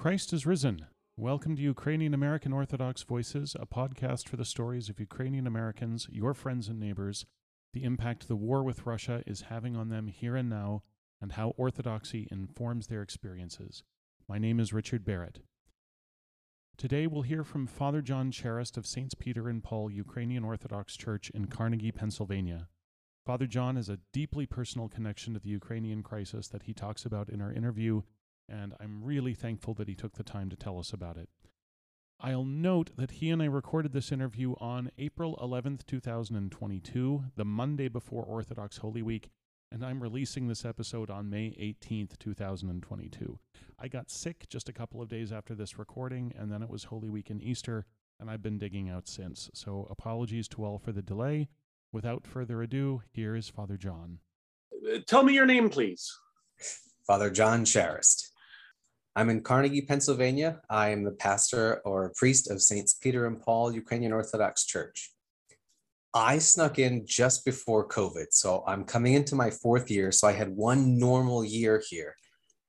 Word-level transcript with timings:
Christ 0.00 0.32
is 0.32 0.46
risen. 0.46 0.86
Welcome 1.18 1.56
to 1.56 1.62
Ukrainian 1.62 2.14
American 2.14 2.54
Orthodox 2.54 3.02
Voices, 3.02 3.54
a 3.60 3.66
podcast 3.66 4.30
for 4.30 4.38
the 4.38 4.46
stories 4.46 4.88
of 4.88 4.98
Ukrainian 4.98 5.46
Americans, 5.46 6.06
your 6.10 6.32
friends 6.32 6.68
and 6.68 6.80
neighbors, 6.80 7.26
the 7.74 7.84
impact 7.84 8.26
the 8.26 8.34
war 8.34 8.64
with 8.64 8.86
Russia 8.86 9.22
is 9.26 9.42
having 9.52 9.76
on 9.76 9.90
them 9.90 10.06
here 10.06 10.36
and 10.36 10.48
now, 10.48 10.84
and 11.20 11.32
how 11.32 11.50
Orthodoxy 11.58 12.26
informs 12.30 12.86
their 12.86 13.02
experiences. 13.02 13.82
My 14.26 14.38
name 14.38 14.58
is 14.58 14.72
Richard 14.72 15.04
Barrett. 15.04 15.40
Today 16.78 17.06
we'll 17.06 17.20
hear 17.20 17.44
from 17.44 17.66
Father 17.66 18.00
John 18.00 18.32
Charest 18.32 18.78
of 18.78 18.86
Saints 18.86 19.14
Peter 19.14 19.50
and 19.50 19.62
Paul 19.62 19.90
Ukrainian 19.90 20.44
Orthodox 20.44 20.96
Church 20.96 21.28
in 21.28 21.48
Carnegie, 21.48 21.92
Pennsylvania. 21.92 22.68
Father 23.26 23.46
John 23.46 23.76
has 23.76 23.90
a 23.90 23.98
deeply 24.14 24.46
personal 24.46 24.88
connection 24.88 25.34
to 25.34 25.40
the 25.40 25.50
Ukrainian 25.50 26.02
crisis 26.02 26.48
that 26.48 26.62
he 26.62 26.72
talks 26.72 27.04
about 27.04 27.28
in 27.28 27.42
our 27.42 27.52
interview, 27.52 28.00
and 28.50 28.74
I'm 28.80 29.04
really 29.04 29.34
thankful 29.34 29.74
that 29.74 29.88
he 29.88 29.94
took 29.94 30.14
the 30.14 30.24
time 30.24 30.50
to 30.50 30.56
tell 30.56 30.78
us 30.78 30.92
about 30.92 31.16
it. 31.16 31.28
I'll 32.20 32.44
note 32.44 32.90
that 32.96 33.12
he 33.12 33.30
and 33.30 33.42
I 33.42 33.46
recorded 33.46 33.92
this 33.92 34.12
interview 34.12 34.54
on 34.60 34.90
April 34.98 35.38
11th, 35.40 35.86
2022, 35.86 37.24
the 37.34 37.44
Monday 37.46 37.88
before 37.88 38.24
Orthodox 38.24 38.78
Holy 38.78 39.00
Week, 39.00 39.30
and 39.72 39.84
I'm 39.84 40.02
releasing 40.02 40.48
this 40.48 40.64
episode 40.64 41.10
on 41.10 41.30
May 41.30 41.50
18th, 41.58 42.18
2022. 42.18 43.38
I 43.78 43.88
got 43.88 44.10
sick 44.10 44.46
just 44.48 44.68
a 44.68 44.72
couple 44.74 45.00
of 45.00 45.08
days 45.08 45.32
after 45.32 45.54
this 45.54 45.78
recording, 45.78 46.34
and 46.38 46.52
then 46.52 46.62
it 46.62 46.68
was 46.68 46.84
Holy 46.84 47.08
Week 47.08 47.30
and 47.30 47.40
Easter, 47.40 47.86
and 48.18 48.28
I've 48.28 48.42
been 48.42 48.58
digging 48.58 48.90
out 48.90 49.08
since. 49.08 49.48
So 49.54 49.86
apologies 49.88 50.48
to 50.48 50.64
all 50.64 50.78
for 50.78 50.92
the 50.92 51.02
delay. 51.02 51.48
Without 51.92 52.26
further 52.26 52.62
ado, 52.62 53.02
here 53.10 53.34
is 53.34 53.48
Father 53.48 53.76
John. 53.76 54.18
Uh, 54.92 54.98
tell 55.06 55.22
me 55.22 55.32
your 55.32 55.46
name, 55.46 55.70
please. 55.70 56.12
Father 57.06 57.30
John 57.30 57.64
Charest. 57.64 58.29
I'm 59.20 59.28
in 59.28 59.42
Carnegie, 59.42 59.82
Pennsylvania. 59.82 60.62
I 60.70 60.88
am 60.88 61.04
the 61.04 61.10
pastor 61.10 61.82
or 61.84 62.10
priest 62.16 62.50
of 62.50 62.62
Saints 62.62 62.94
Peter 62.94 63.26
and 63.26 63.38
Paul 63.38 63.70
Ukrainian 63.70 64.12
Orthodox 64.14 64.64
Church. 64.64 65.12
I 66.14 66.38
snuck 66.38 66.78
in 66.78 67.04
just 67.06 67.44
before 67.44 67.86
COVID. 67.86 68.28
So 68.30 68.64
I'm 68.66 68.82
coming 68.82 69.12
into 69.12 69.34
my 69.34 69.50
fourth 69.50 69.90
year. 69.90 70.10
So 70.10 70.26
I 70.26 70.32
had 70.32 70.48
one 70.48 70.98
normal 70.98 71.44
year 71.44 71.82
here. 71.86 72.14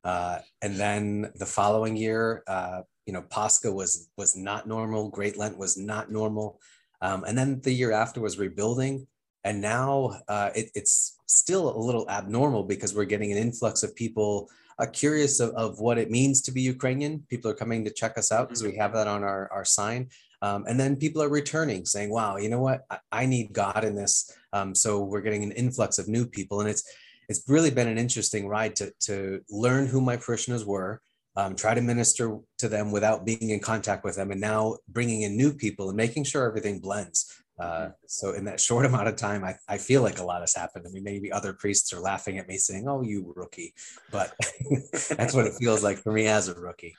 Uh, 0.04 0.40
and 0.62 0.76
then 0.76 1.32
the 1.36 1.46
following 1.46 1.96
year, 1.96 2.44
uh, 2.48 2.82
you 3.06 3.14
know, 3.14 3.22
Pascha 3.22 3.72
was 3.72 4.10
was 4.18 4.36
not 4.36 4.68
normal. 4.68 5.10
Great 5.10 5.38
Lent 5.38 5.58
was 5.58 5.78
not 5.78 6.12
normal. 6.12 6.60
Um, 7.02 7.24
and 7.24 7.38
then 7.38 7.62
the 7.62 7.72
year 7.72 7.94
after 7.94 8.20
was 8.20 8.38
rebuilding. 8.38 9.08
And 9.46 9.62
now 9.62 10.20
uh, 10.28 10.50
it, 10.54 10.70
it's 10.76 11.18
still 11.28 11.74
a 11.74 11.80
little 11.80 12.10
abnormal 12.10 12.64
because 12.64 12.94
we're 12.94 13.06
getting 13.06 13.32
an 13.32 13.38
influx 13.38 13.84
of 13.84 13.96
people 13.96 14.50
uh, 14.80 14.86
curious 14.86 15.40
of, 15.40 15.52
of 15.52 15.80
what 15.80 15.98
it 15.98 16.12
means 16.12 16.42
to 16.42 16.52
be 16.52 16.62
Ukrainian. 16.62 17.24
People 17.30 17.52
are 17.52 17.56
coming 17.56 17.84
to 17.86 17.92
check 17.92 18.18
us 18.18 18.32
out 18.32 18.50
because 18.50 18.64
we 18.64 18.76
have 18.78 18.94
that 18.94 19.08
on 19.08 19.24
our, 19.24 19.52
our 19.52 19.66
sign. 19.66 20.10
Um, 20.42 20.66
and 20.68 20.80
then 20.80 20.96
people 20.96 21.22
are 21.22 21.30
returning 21.30 21.86
saying, 21.86 22.10
wow, 22.10 22.38
you 22.38 22.50
know 22.50 22.62
what? 22.62 22.82
I, 22.90 22.98
I 23.12 23.26
need 23.26 23.54
God 23.54 23.84
in 23.84 23.96
this. 23.96 24.36
Um, 24.54 24.74
so 24.74 25.04
we're 25.04 25.22
getting 25.22 25.44
an 25.44 25.52
influx 25.52 26.00
of 26.00 26.08
new 26.08 26.26
people. 26.26 26.62
And 26.62 26.70
it's, 26.70 26.84
it's 27.30 27.44
really 27.48 27.70
been 27.70 27.88
an 27.88 27.98
interesting 27.98 28.48
ride 28.48 28.76
to, 28.78 28.92
to 29.02 29.42
learn 29.50 29.88
who 29.88 30.02
my 30.02 30.18
parishioners 30.18 30.66
were, 30.66 31.02
um, 31.36 31.56
try 31.56 31.74
to 31.74 31.82
minister 31.82 32.40
to 32.58 32.68
them 32.68 32.92
without 32.92 33.26
being 33.26 33.52
in 33.52 33.60
contact 33.60 34.04
with 34.04 34.16
them, 34.16 34.32
and 34.32 34.42
now 34.42 34.78
bringing 34.90 35.22
in 35.22 35.38
new 35.38 35.54
people 35.54 35.88
and 35.88 35.96
making 35.96 36.26
sure 36.26 36.46
everything 36.46 36.80
blends. 36.80 37.41
Uh, 37.62 37.90
so 38.08 38.34
in 38.34 38.46
that 38.46 38.60
short 38.68 38.86
amount 38.86 39.08
of 39.08 39.16
time, 39.16 39.44
I, 39.44 39.56
I 39.68 39.78
feel 39.78 40.02
like 40.02 40.20
a 40.20 40.24
lot 40.24 40.42
has 40.42 40.56
happened. 40.56 40.86
I 40.88 40.92
mean, 40.92 41.04
maybe 41.04 41.32
other 41.32 41.54
priests 41.54 41.94
are 41.94 42.00
laughing 42.00 42.40
at 42.40 42.48
me 42.48 42.58
saying, 42.58 42.88
"Oh, 42.88 43.02
you 43.04 43.34
rookie," 43.36 43.74
but 44.12 44.34
that's 45.10 45.34
what 45.34 45.46
it 45.46 45.54
feels 45.54 45.84
like 45.84 46.00
for 46.00 46.12
me 46.12 46.28
as 46.28 46.48
a 46.48 46.56
rookie. 46.56 46.96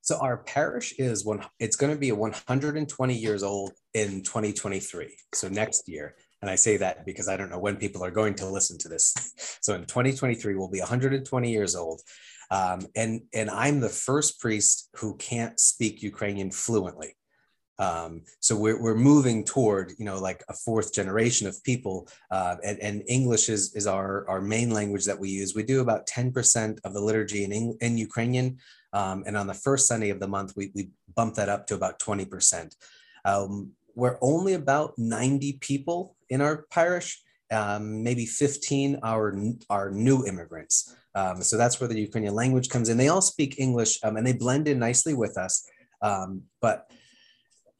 So 0.00 0.18
our 0.18 0.38
parish 0.38 0.94
is 0.98 1.24
one. 1.24 1.44
It's 1.60 1.76
going 1.76 1.92
to 1.92 1.98
be 1.98 2.10
120 2.10 3.14
years 3.14 3.42
old 3.42 3.72
in 3.94 4.22
2023. 4.22 5.16
So 5.32 5.48
next 5.48 5.88
year, 5.88 6.16
and 6.40 6.50
I 6.50 6.56
say 6.56 6.78
that 6.78 7.06
because 7.06 7.28
I 7.28 7.36
don't 7.36 7.50
know 7.50 7.60
when 7.60 7.76
people 7.76 8.04
are 8.04 8.10
going 8.10 8.34
to 8.36 8.48
listen 8.48 8.78
to 8.78 8.88
this. 8.88 9.14
So 9.62 9.74
in 9.74 9.82
2023, 9.82 10.56
we'll 10.56 10.68
be 10.68 10.80
120 10.80 11.52
years 11.52 11.76
old, 11.76 12.00
um, 12.50 12.80
and 12.96 13.20
and 13.32 13.48
I'm 13.48 13.78
the 13.78 13.88
first 13.88 14.40
priest 14.40 14.88
who 14.96 15.16
can't 15.16 15.60
speak 15.60 16.02
Ukrainian 16.02 16.50
fluently. 16.50 17.14
Um, 17.78 18.22
so 18.40 18.56
we're, 18.56 18.80
we're 18.80 18.94
moving 18.94 19.44
toward, 19.44 19.92
you 19.98 20.04
know, 20.04 20.18
like 20.20 20.44
a 20.48 20.52
fourth 20.52 20.92
generation 20.92 21.46
of 21.46 21.62
people 21.64 22.08
uh, 22.30 22.56
and, 22.64 22.78
and 22.78 23.02
English 23.08 23.48
is, 23.48 23.74
is 23.74 23.86
our, 23.86 24.28
our 24.28 24.40
main 24.40 24.70
language 24.70 25.04
that 25.06 25.18
we 25.18 25.30
use. 25.30 25.54
We 25.54 25.62
do 25.62 25.80
about 25.80 26.06
10% 26.06 26.78
of 26.84 26.92
the 26.92 27.00
liturgy 27.00 27.44
in, 27.44 27.76
in 27.80 27.98
Ukrainian. 27.98 28.58
Um, 28.92 29.24
and 29.26 29.36
on 29.36 29.46
the 29.46 29.54
first 29.54 29.88
Sunday 29.88 30.10
of 30.10 30.20
the 30.20 30.28
month, 30.28 30.52
we, 30.54 30.70
we 30.74 30.90
bump 31.14 31.34
that 31.36 31.48
up 31.48 31.66
to 31.68 31.74
about 31.74 31.98
20%. 31.98 32.76
Um, 33.24 33.72
we're 33.94 34.18
only 34.20 34.54
about 34.54 34.94
90 34.98 35.54
people 35.54 36.16
in 36.28 36.40
our 36.40 36.66
parish. 36.70 37.20
Um, 37.50 38.02
maybe 38.02 38.26
15 38.26 39.00
are, 39.02 39.34
are 39.68 39.90
new 39.90 40.26
immigrants. 40.26 40.94
Um, 41.14 41.42
so 41.42 41.58
that's 41.58 41.80
where 41.80 41.88
the 41.88 42.00
Ukrainian 42.00 42.34
language 42.34 42.70
comes 42.70 42.88
in. 42.88 42.96
They 42.96 43.08
all 43.08 43.20
speak 43.20 43.56
English 43.58 43.98
um, 44.02 44.16
and 44.16 44.26
they 44.26 44.32
blend 44.32 44.68
in 44.68 44.78
nicely 44.78 45.12
with 45.12 45.36
us. 45.36 45.66
But 46.00 46.90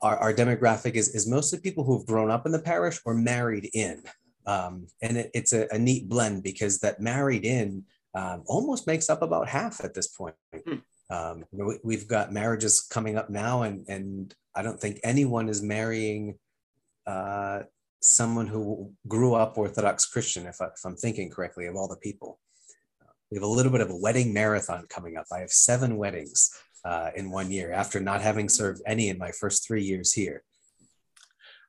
our, 0.03 0.19
our 0.19 0.35
demographic 0.35 0.95
is, 0.95 1.15
is 1.15 1.29
mostly 1.29 1.61
people 1.61 1.85
who 1.85 1.97
have 1.97 2.07
grown 2.07 2.31
up 2.31 2.45
in 2.45 2.53
the 2.53 2.59
parish 2.59 3.01
or 3.05 3.15
married 3.15 3.71
in. 3.73 4.03
Um, 4.47 4.89
and 5.01 5.17
it, 5.17 5.31
it's 5.35 5.53
a, 5.53 5.69
a, 5.71 5.79
neat 5.79 6.09
blend 6.09 6.43
because 6.43 6.81
that 6.81 7.01
married 7.01 7.45
in 7.45 7.85
um, 8.15 8.43
almost 8.47 8.89
makes 8.89 9.09
up 9.09 9.23
about 9.23 9.49
half 9.49 9.85
at 9.85 9.95
this 9.95 10.09
point. 10.09 10.35
Hmm. 10.53 10.75
Um, 11.11 11.45
we, 11.85 11.95
have 11.95 12.09
got 12.09 12.33
marriages 12.33 12.81
coming 12.81 13.17
up 13.17 13.31
now, 13.31 13.63
and, 13.63 13.87
and 13.87 14.35
I 14.55 14.63
don't 14.63 14.81
think 14.81 14.99
anyone 15.05 15.49
is 15.49 15.63
marrying 15.63 16.39
uh, 17.07 17.61
someone 18.01 18.47
who 18.47 18.93
grew 19.07 19.35
up 19.35 19.59
Orthodox 19.59 20.07
Christian, 20.07 20.47
if, 20.47 20.61
I, 20.61 20.67
if 20.67 20.85
I'm 20.85 20.97
thinking 20.97 21.31
correctly, 21.31 21.67
of 21.67 21.77
all 21.77 21.87
the 21.87 21.97
people. 21.97 22.41
We 23.31 23.37
have 23.37 23.45
a 23.45 23.47
little 23.47 23.73
bit 23.73 23.81
of 23.81 23.91
a 23.91 23.97
wedding 23.97 24.35
marathon 24.35 24.87
coming 24.89 25.17
up. 25.17 25.27
I 25.33 25.39
have 25.39 25.51
seven 25.51 25.97
weddings 25.97 26.51
uh, 26.85 27.11
in 27.15 27.31
one 27.31 27.51
year 27.51 27.73
after 27.73 28.01
not 28.01 28.23
having 28.23 28.49
served 28.49 28.83
any 28.87 29.09
in 29.09 29.19
my 29.19 29.31
first 29.31 29.67
three 29.67 29.85
years 29.85 30.13
here. 30.13 30.43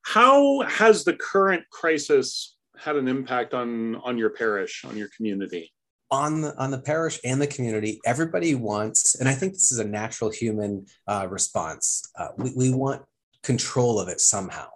How 0.04 0.62
has 0.62 1.04
the 1.04 1.13
current 1.13 1.63
crisis 1.71 2.57
had 2.77 2.95
an 2.95 3.07
impact 3.07 3.54
on 3.54 3.95
on 3.98 4.18
your 4.18 4.31
parish, 4.31 4.83
on 4.86 4.98
your 4.98 5.10
community? 5.15 5.71
On 6.12 6.42
the, 6.42 6.56
on 6.62 6.69
the 6.69 6.80
parish 6.80 7.19
and 7.24 7.42
the 7.42 7.48
community, 7.48 8.00
everybody 8.06 8.54
wants, 8.54 9.15
and 9.15 9.27
I 9.27 9.33
think 9.33 9.54
this 9.54 9.71
is 9.71 9.80
a 9.80 9.83
natural 9.83 10.30
human 10.30 10.86
uh, 11.07 11.25
response. 11.27 12.07
Uh, 12.16 12.27
we, 12.38 12.54
we 12.56 12.69
want 12.71 13.01
control 13.42 14.00
of 14.00 14.09
it 14.09 14.21
somehow. 14.21 14.68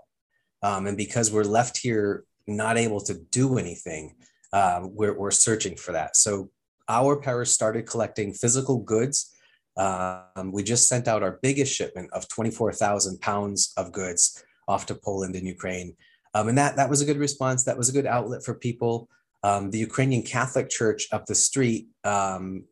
Um, 0.63 0.87
and 0.87 0.97
because 0.97 1.31
we're 1.31 1.43
left 1.43 1.77
here 1.77 2.23
not 2.47 2.77
able 2.77 3.01
to 3.01 3.13
do 3.29 3.59
anything, 3.59 4.15
uh, 4.51 4.81
we're, 4.83 5.17
we're 5.17 5.29
searching 5.29 5.75
for 5.75 5.91
that. 5.91 6.15
So 6.15 6.49
our 6.89 7.17
parish 7.17 7.51
started 7.51 7.85
collecting 7.85 8.33
physical 8.33 8.79
goods 8.79 9.31
um, 9.77 10.51
we 10.51 10.63
just 10.63 10.87
sent 10.87 11.07
out 11.07 11.23
our 11.23 11.39
biggest 11.41 11.73
shipment 11.73 12.09
of 12.13 12.27
24,000 12.29 13.19
pounds 13.21 13.73
of 13.77 13.91
goods 13.91 14.43
off 14.67 14.85
to 14.87 14.95
Poland 14.95 15.35
and 15.35 15.47
Ukraine. 15.47 15.95
Um, 16.33 16.49
and 16.49 16.57
that, 16.57 16.75
that 16.75 16.89
was 16.89 17.01
a 17.01 17.05
good 17.05 17.17
response. 17.17 17.63
That 17.63 17.77
was 17.77 17.89
a 17.89 17.93
good 17.93 18.05
outlet 18.05 18.43
for 18.43 18.53
people. 18.53 19.09
Um, 19.43 19.71
the 19.71 19.77
Ukrainian 19.77 20.23
Catholic 20.23 20.69
Church 20.69 21.07
up 21.11 21.25
the 21.25 21.35
street 21.35 21.87
um, 22.03 22.65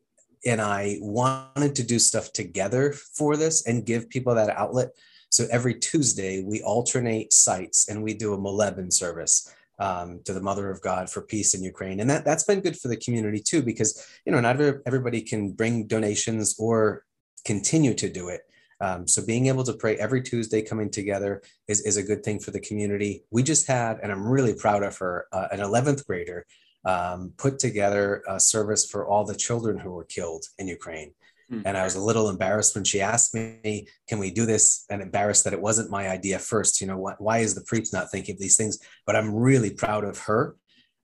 and 0.46 0.62
I 0.62 0.98
wanted 1.02 1.76
to 1.76 1.84
do 1.84 1.98
stuff 1.98 2.32
together 2.32 2.94
for 2.94 3.36
this 3.36 3.66
and 3.66 3.86
give 3.86 4.10
people 4.10 4.36
that 4.36 4.50
outlet. 4.50 4.90
So 5.30 5.46
every 5.52 5.76
Tuesday, 5.76 6.44
we 6.44 6.62
alternate 6.62 7.34
sites 7.34 7.90
and 7.90 8.04
we 8.04 8.14
do 8.14 8.34
a 8.34 8.38
Moleben 8.38 8.94
service 8.94 9.52
um, 9.80 10.22
to 10.26 10.34
the 10.34 10.42
Mother 10.42 10.70
of 10.70 10.82
God 10.82 11.10
for 11.10 11.22
peace 11.22 11.54
in 11.54 11.64
Ukraine, 11.64 12.00
and 12.00 12.10
that 12.10 12.26
that's 12.26 12.44
been 12.44 12.62
good 12.62 12.78
for 12.78 12.88
the 12.88 12.98
community 12.98 13.40
too, 13.40 13.62
because 13.62 14.06
you 14.26 14.32
know 14.32 14.40
not 14.40 14.60
everybody 14.86 15.22
can 15.22 15.52
bring 15.52 15.88
donations 15.88 16.56
or 16.60 17.04
continue 17.46 17.94
to 17.94 18.10
do 18.10 18.30
it. 18.30 18.42
Um, 18.82 19.08
so 19.08 19.26
being 19.26 19.48
able 19.48 19.64
to 19.64 19.74
pray 19.74 19.96
every 19.96 20.22
Tuesday, 20.22 20.62
coming 20.62 20.90
together, 20.90 21.42
is 21.68 21.82
is 21.82 21.98
a 21.98 22.04
good 22.04 22.24
thing 22.24 22.40
for 22.40 22.52
the 22.52 22.60
community. 22.60 23.24
We 23.32 23.44
just 23.44 23.68
had, 23.68 24.00
and 24.02 24.12
I'm 24.12 24.28
really 24.28 24.54
proud 24.54 24.84
of 24.84 24.98
her, 24.98 25.28
uh, 25.32 25.48
an 25.52 25.60
11th 25.60 26.06
grader 26.06 26.46
um, 26.86 27.34
put 27.38 27.60
together 27.60 28.24
a 28.28 28.40
service 28.40 28.86
for 28.90 29.08
all 29.08 29.26
the 29.26 29.36
children 29.36 29.78
who 29.78 29.92
were 29.92 30.06
killed 30.06 30.46
in 30.60 30.68
Ukraine. 30.68 31.14
Mm-hmm. 31.52 31.62
And 31.66 31.78
I 31.78 31.84
was 31.84 31.96
a 31.96 32.02
little 32.02 32.30
embarrassed 32.30 32.74
when 32.74 32.84
she 32.84 33.02
asked 33.02 33.34
me, 33.36 33.88
"Can 34.08 34.20
we 34.20 34.32
do 34.32 34.46
this?" 34.46 34.86
And 34.90 35.02
embarrassed 35.02 35.44
that 35.44 35.54
it 35.54 35.62
wasn't 35.62 35.92
my 35.92 36.10
idea 36.10 36.40
first. 36.40 36.82
You 36.82 36.88
know, 36.88 36.98
why, 36.98 37.16
why 37.20 37.38
is 37.40 37.54
the 37.54 37.64
priest 37.66 37.94
not 37.94 38.10
thinking 38.10 38.36
of 38.36 38.40
these 38.40 38.58
things? 38.58 38.80
But 39.06 39.16
I'm 39.16 39.34
really 39.34 39.70
proud 39.70 40.04
of 40.04 40.18
her, 40.20 40.56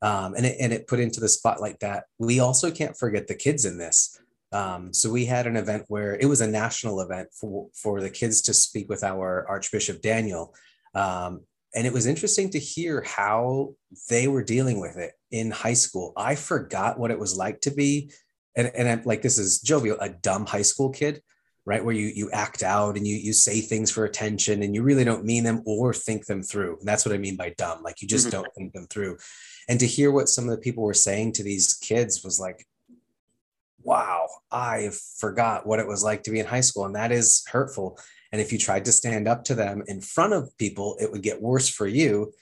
um, 0.02 0.34
and 0.34 0.46
it 0.46 0.58
and 0.60 0.74
it 0.74 0.88
put 0.88 1.00
into 1.00 1.20
the 1.20 1.30
spotlight 1.30 1.80
that 1.82 2.06
we 2.18 2.40
also 2.40 2.72
can't 2.72 2.98
forget 2.98 3.28
the 3.28 3.36
kids 3.36 3.66
in 3.66 3.78
this. 3.78 4.20
Um, 4.52 4.94
so 4.94 5.10
we 5.10 5.26
had 5.26 5.48
an 5.48 5.56
event 5.56 5.86
where 5.88 6.16
it 6.16 6.26
was 6.26 6.42
a 6.42 6.48
national 6.48 7.02
event 7.02 7.30
for 7.40 7.68
for 7.76 8.02
the 8.02 8.10
kids 8.10 8.42
to 8.44 8.54
speak 8.54 8.90
with 8.90 9.04
our 9.04 9.48
Archbishop 9.48 10.02
Daniel. 10.02 10.56
Um, 10.96 11.42
and 11.74 11.88
it 11.88 11.94
was 11.94 12.06
interesting 12.06 12.50
to 12.50 12.60
hear 12.60 13.02
how 13.02 13.76
they 14.10 14.28
were 14.28 14.44
dealing 14.44 14.82
with 14.82 14.98
it 14.98 15.14
in 15.30 15.52
high 15.52 15.74
school. 15.74 16.12
I 16.18 16.36
forgot 16.36 17.00
what 17.00 17.12
it 17.12 17.20
was 17.20 17.38
like 17.38 17.62
to 17.62 17.72
be 17.72 18.12
and 18.56 18.72
and 18.76 18.90
I'm 18.90 19.02
like 19.06 19.22
this 19.22 19.38
is 19.38 19.62
jovial, 19.62 19.98
a 20.00 20.10
dumb 20.10 20.46
high 20.46 20.62
school 20.62 20.90
kid. 20.90 21.22
right? 21.66 21.84
Where 21.84 21.94
you 21.94 22.08
you 22.08 22.30
act 22.32 22.64
out 22.64 22.98
and 22.98 23.08
you 23.08 23.16
you 23.16 23.34
say 23.34 23.62
things 23.62 23.92
for 23.92 24.06
attention 24.06 24.64
and 24.64 24.74
you 24.74 24.84
really 24.84 25.04
don't 25.04 25.26
mean 25.26 25.44
them 25.44 25.62
or 25.66 25.94
think 25.94 26.26
them 26.26 26.42
through. 26.42 26.78
And 26.80 26.88
that's 26.88 27.06
what 27.06 27.14
I 27.14 27.18
mean 27.18 27.36
by 27.36 27.54
dumb. 27.58 27.84
Like 27.84 28.02
you 28.02 28.08
just 28.08 28.28
mm-hmm. 28.28 28.42
don't 28.42 28.54
think 28.56 28.74
them 28.74 28.88
through. 28.88 29.18
And 29.70 29.80
to 29.80 29.86
hear 29.86 30.12
what 30.12 30.30
some 30.30 30.46
of 30.46 30.52
the 30.52 30.62
people 30.62 30.84
were 30.84 30.94
saying 30.94 31.34
to 31.34 31.44
these 31.44 31.76
kids 31.76 32.24
was 32.24 32.40
like, 32.40 32.66
wow, 33.84 34.28
I 34.52 34.90
forgot 35.18 35.66
what 35.66 35.80
it 35.80 35.88
was 35.88 36.04
like 36.04 36.24
to 36.24 36.32
be 36.32 36.40
in 36.40 36.46
high 36.46 36.62
school. 36.62 36.86
And 36.86 36.96
that 36.96 37.12
is 37.12 37.44
hurtful. 37.48 38.00
And 38.32 38.42
if 38.42 38.52
you 38.52 38.58
tried 38.58 38.86
to 38.86 38.92
stand 38.92 39.28
up 39.28 39.44
to 39.46 39.56
them 39.56 39.84
in 39.88 40.02
front 40.02 40.34
of 40.34 40.56
people, 40.58 40.98
it 41.00 41.12
would 41.12 41.22
get 41.22 41.42
worse 41.42 41.70
for 41.70 41.88
you. 41.88 42.34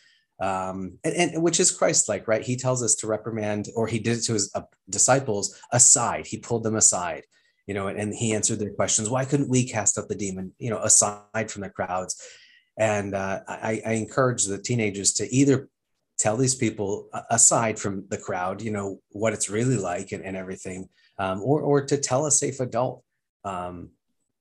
Um, 0.41 0.97
and, 1.03 1.15
and 1.15 1.43
which 1.43 1.59
is 1.59 1.71
Christ 1.71 2.07
like, 2.07 2.27
right? 2.27 2.41
He 2.41 2.55
tells 2.55 2.81
us 2.81 2.95
to 2.95 3.07
reprimand, 3.07 3.67
or 3.75 3.87
he 3.87 3.99
did 3.99 4.17
it 4.17 4.21
to 4.23 4.33
his 4.33 4.51
uh, 4.55 4.61
disciples 4.89 5.59
aside. 5.71 6.27
He 6.27 6.37
pulled 6.37 6.63
them 6.63 6.75
aside 6.75 7.23
you 7.69 7.75
know, 7.75 7.85
and, 7.85 8.15
he 8.15 8.33
answered 8.33 8.57
their 8.57 8.73
questions. 8.73 9.11
Why 9.11 9.25
couldn't 9.25 9.47
we 9.47 9.63
cast 9.63 9.99
out 9.99 10.07
the 10.07 10.15
demon, 10.15 10.53
you 10.57 10.71
know, 10.71 10.79
aside 10.79 11.51
from 11.51 11.61
the 11.61 11.69
crowds? 11.69 12.19
And 12.79 13.13
uh, 13.13 13.41
I, 13.47 13.79
I 13.85 13.91
encourage 13.91 14.45
the 14.45 14.57
teenagers 14.57 15.13
to 15.13 15.31
either 15.31 15.69
tell 16.17 16.35
these 16.35 16.55
people 16.55 17.09
aside 17.29 17.77
from 17.77 18.05
the 18.09 18.17
crowd, 18.17 18.63
you 18.63 18.71
know, 18.71 19.01
what 19.11 19.33
it's 19.33 19.51
really 19.51 19.77
like 19.77 20.13
and, 20.13 20.25
and 20.25 20.35
everything, 20.35 20.89
um, 21.19 21.43
or, 21.43 21.61
or 21.61 21.85
to 21.85 21.97
tell 21.97 22.25
a 22.25 22.31
safe 22.31 22.59
adult. 22.59 23.03
Um, 23.45 23.89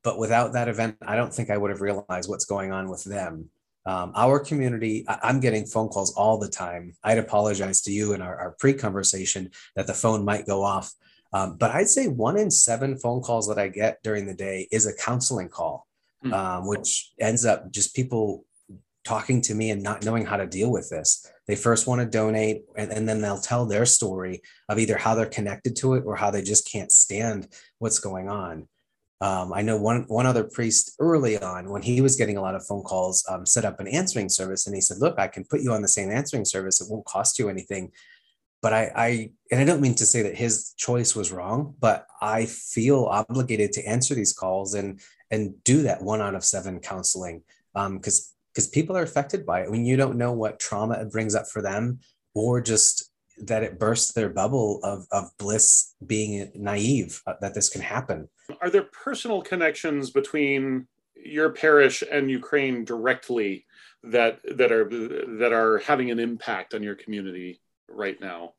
but 0.03 0.19
without 0.19 0.55
that 0.55 0.69
event, 0.69 0.97
I 1.07 1.15
don't 1.15 1.35
think 1.35 1.51
I 1.51 1.59
would 1.59 1.71
have 1.71 1.83
realized 1.83 2.31
what's 2.31 2.47
going 2.47 2.73
on 2.73 2.89
with 2.89 3.05
them. 3.05 3.51
Um, 3.87 4.13
our 4.15 4.39
community, 4.39 5.05
I, 5.09 5.31
am 5.31 5.41
getting 5.41 5.65
phone 5.65 5.89
calls 5.89 6.15
all 6.15 6.39
the 6.39 6.49
time. 6.49 6.95
I'd 7.03 7.19
apologize 7.19 7.81
to 7.83 7.93
you 7.93 8.13
in 8.13 8.21
our, 8.21 8.37
our 8.37 8.51
pre 8.59 8.75
conversation 8.75 9.51
that 9.77 9.87
the 9.87 9.95
phone 9.95 10.25
might 10.25 10.47
go 10.47 10.63
off. 10.63 10.93
Um, 11.33 11.57
but 11.57 11.71
I'd 11.71 11.89
say 11.89 12.09
one 12.09 12.39
in 12.39 12.51
seven 12.51 12.99
phone 12.99 13.23
calls 13.23 13.49
that 13.49 13.59
I 13.59 13.69
get 13.69 14.03
during 14.03 14.27
the 14.27 14.35
day 14.35 14.69
is 14.71 14.87
a 14.87 14.95
counseling 14.95 15.49
call, 15.49 15.87
mm. 16.25 16.33
um, 16.33 16.67
which 16.67 17.13
ends 17.21 17.45
up 17.45 17.71
just 17.71 17.95
people 17.95 18.45
talking 19.05 19.41
to 19.41 19.55
me 19.55 19.71
and 19.71 19.83
not 19.83 20.05
knowing 20.05 20.27
how 20.27 20.37
to 20.37 20.47
deal 20.47 20.71
with 20.71 20.91
this. 20.91 21.27
They 21.47 21.57
first 21.57 21.87
want 21.87 22.01
to 22.01 22.07
donate, 22.07 22.65
and, 22.77 22.93
and 22.93 23.09
then 23.09 23.23
they'll 23.23 23.41
tell 23.41 23.65
their 23.65 23.87
story 23.87 24.43
of 24.69 24.79
either 24.79 24.99
how 24.99 25.15
they're 25.15 25.27
connected 25.27 25.77
to 25.77 25.95
it 25.95 26.05
or 26.05 26.15
how 26.15 26.31
they 26.31 26.43
just 26.43 26.71
can't 26.71 26.93
stand 26.93 27.49
what's 27.79 28.01
going 28.01 28.29
on. 28.29 28.69
Um, 29.21 29.53
I 29.53 29.63
know 29.63 29.77
one 29.77 30.05
one 30.09 30.27
other 30.27 30.45
priest 30.45 30.95
early 31.01 31.39
on 31.39 31.71
when 31.71 31.83
he 31.83 32.01
was 32.01 32.17
getting 32.17 32.37
a 32.37 32.41
lot 32.41 32.55
of 32.55 32.65
phone 32.65 32.83
calls, 32.83 33.25
um, 33.29 33.45
set 33.45 33.65
up 33.65 33.81
an 33.81 33.89
answering 33.89 34.29
service, 34.29 34.67
and 34.67 34.75
he 34.75 34.81
said, 34.81 34.99
"Look, 34.99 35.19
I 35.19 35.27
can 35.27 35.45
put 35.45 35.61
you 35.61 35.73
on 35.73 35.83
the 35.83 35.89
same 35.89 36.11
answering 36.11 36.45
service. 36.45 36.81
It 36.81 36.89
won't 36.91 37.05
cost 37.05 37.39
you 37.39 37.49
anything." 37.49 37.93
but 38.61 38.73
I, 38.73 38.91
I 38.95 39.31
and 39.51 39.61
I 39.61 39.65
don't 39.65 39.81
mean 39.81 39.95
to 39.97 40.07
say 40.07 40.23
that 40.23 40.37
his 40.37 40.75
choice 40.77 41.15
was 41.15 41.31
wrong, 41.31 41.75
but 41.79 42.07
I 42.21 42.47
feel 42.47 43.05
obligated 43.05 43.73
to 43.75 43.85
answer 43.85 44.15
these 44.15 44.33
calls 44.33 44.75
and 44.75 45.01
and 45.31 45.63
do 45.65 45.83
that 45.83 46.03
one 46.03 46.21
out 46.21 46.35
of 46.35 46.45
seven 46.45 46.81
counseling 46.81 47.43
um 47.75 47.99
because 47.99 48.35
because 48.53 48.67
people 48.67 48.97
are 48.97 49.03
affected 49.03 49.45
by 49.47 49.61
it 49.61 49.71
when 49.71 49.85
you 49.85 49.97
don't 49.97 50.17
know 50.17 50.33
what 50.33 50.59
trauma 50.59 50.95
it 50.95 51.13
brings 51.13 51.35
up 51.35 51.47
for 51.47 51.63
them 51.63 52.01
or 52.35 52.61
just 52.61 53.11
that 53.41 53.63
it 53.63 53.79
bursts 53.79 54.13
their 54.13 54.29
bubble 54.29 54.81
of, 54.83 55.07
of 55.13 55.31
bliss 55.39 55.95
being 56.07 56.51
naive 56.55 57.23
uh, 57.27 57.35
that 57.41 57.55
this 57.55 57.69
can 57.69 57.81
happen 57.81 58.29
are 58.61 58.71
there 58.71 58.83
personal 58.83 59.43
connections 59.43 60.11
between 60.11 60.87
your 61.17 61.51
parish 61.51 62.03
and 62.11 62.31
ukraine 62.31 62.85
directly 62.85 63.67
that 64.03 64.41
that 64.57 64.73
are 64.73 64.89
that 65.39 65.53
are 65.53 65.79
having 65.79 66.11
an 66.11 66.19
impact 66.19 66.75
on 66.75 66.83
your 66.83 66.95
community 66.95 67.61
right 67.89 68.21
now? 68.21 68.55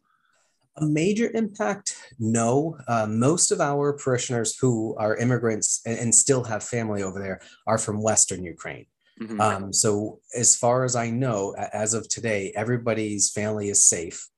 A 0.78 0.86
major 0.86 1.30
impact? 1.34 1.96
No. 2.20 2.78
Uh, 2.88 3.06
most 3.08 3.52
of 3.52 3.60
our 3.60 3.94
parishioners 3.94 4.58
who 4.58 4.96
are 4.98 5.18
immigrants 5.18 5.82
and, 5.86 6.00
and, 6.00 6.16
still 6.16 6.44
have 6.46 6.64
family 6.64 7.04
over 7.04 7.20
there 7.20 7.42
are 7.68 7.78
from 7.78 8.02
Western 8.02 8.44
Ukraine. 8.46 8.86
Mm-hmm. 9.20 9.42
Um, 9.42 9.74
so, 9.74 10.20
as 10.38 10.56
far 10.56 10.86
as 10.86 10.96
I 10.96 11.10
know, 11.10 11.54
as 11.74 11.94
of 11.94 12.08
today, 12.08 12.54
everybody's 12.56 13.30
family 13.30 13.70
is 13.70 13.84
safe 13.84 14.30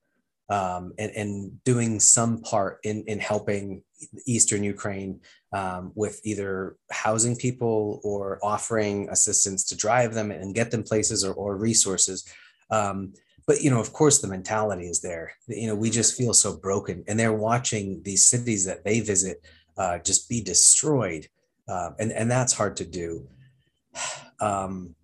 um, 0.52 0.94
and, 1.00 1.12
and, 1.12 1.64
doing 1.64 1.98
some 2.00 2.42
part 2.42 2.80
in, 2.84 3.06
in 3.08 3.20
helping 3.20 3.84
Eastern 4.26 4.64
Ukraine 4.64 5.22
um, 5.54 5.94
with 5.96 6.20
either 6.26 6.76
housing 6.92 7.38
people 7.38 8.02
or 8.04 8.38
offering 8.44 9.08
assistance 9.10 9.64
to 9.64 9.78
drive 9.78 10.14
them 10.14 10.30
and 10.30 10.54
get 10.54 10.70
them 10.70 10.84
places 10.84 11.24
or, 11.24 11.34
or 11.34 11.56
resources. 11.56 12.28
Um, 12.70 13.14
but 13.48 13.62
you 13.62 13.70
know 13.72 13.80
of 13.80 13.94
course 13.94 14.20
the 14.20 14.28
mentality 14.28 14.88
is 14.88 15.00
there. 15.02 15.32
You 15.48 15.68
know 15.68 15.76
we 15.76 15.90
just 15.90 16.18
feel 16.18 16.34
so 16.34 16.58
broken 16.58 17.04
and 17.08 17.18
they're 17.18 17.42
watching 17.52 18.02
these 18.04 18.26
cities 18.26 18.66
that 18.66 18.84
they 18.84 19.00
visit 19.00 19.38
uh, 19.78 20.00
just 20.00 20.28
be 20.28 20.42
destroyed 20.42 21.28
uh, 21.68 21.92
and 22.00 22.12
and 22.12 22.30
that's 22.30 22.54
hard 22.54 22.76
to 22.78 22.86
do. 22.86 23.28
Um, 24.42 24.96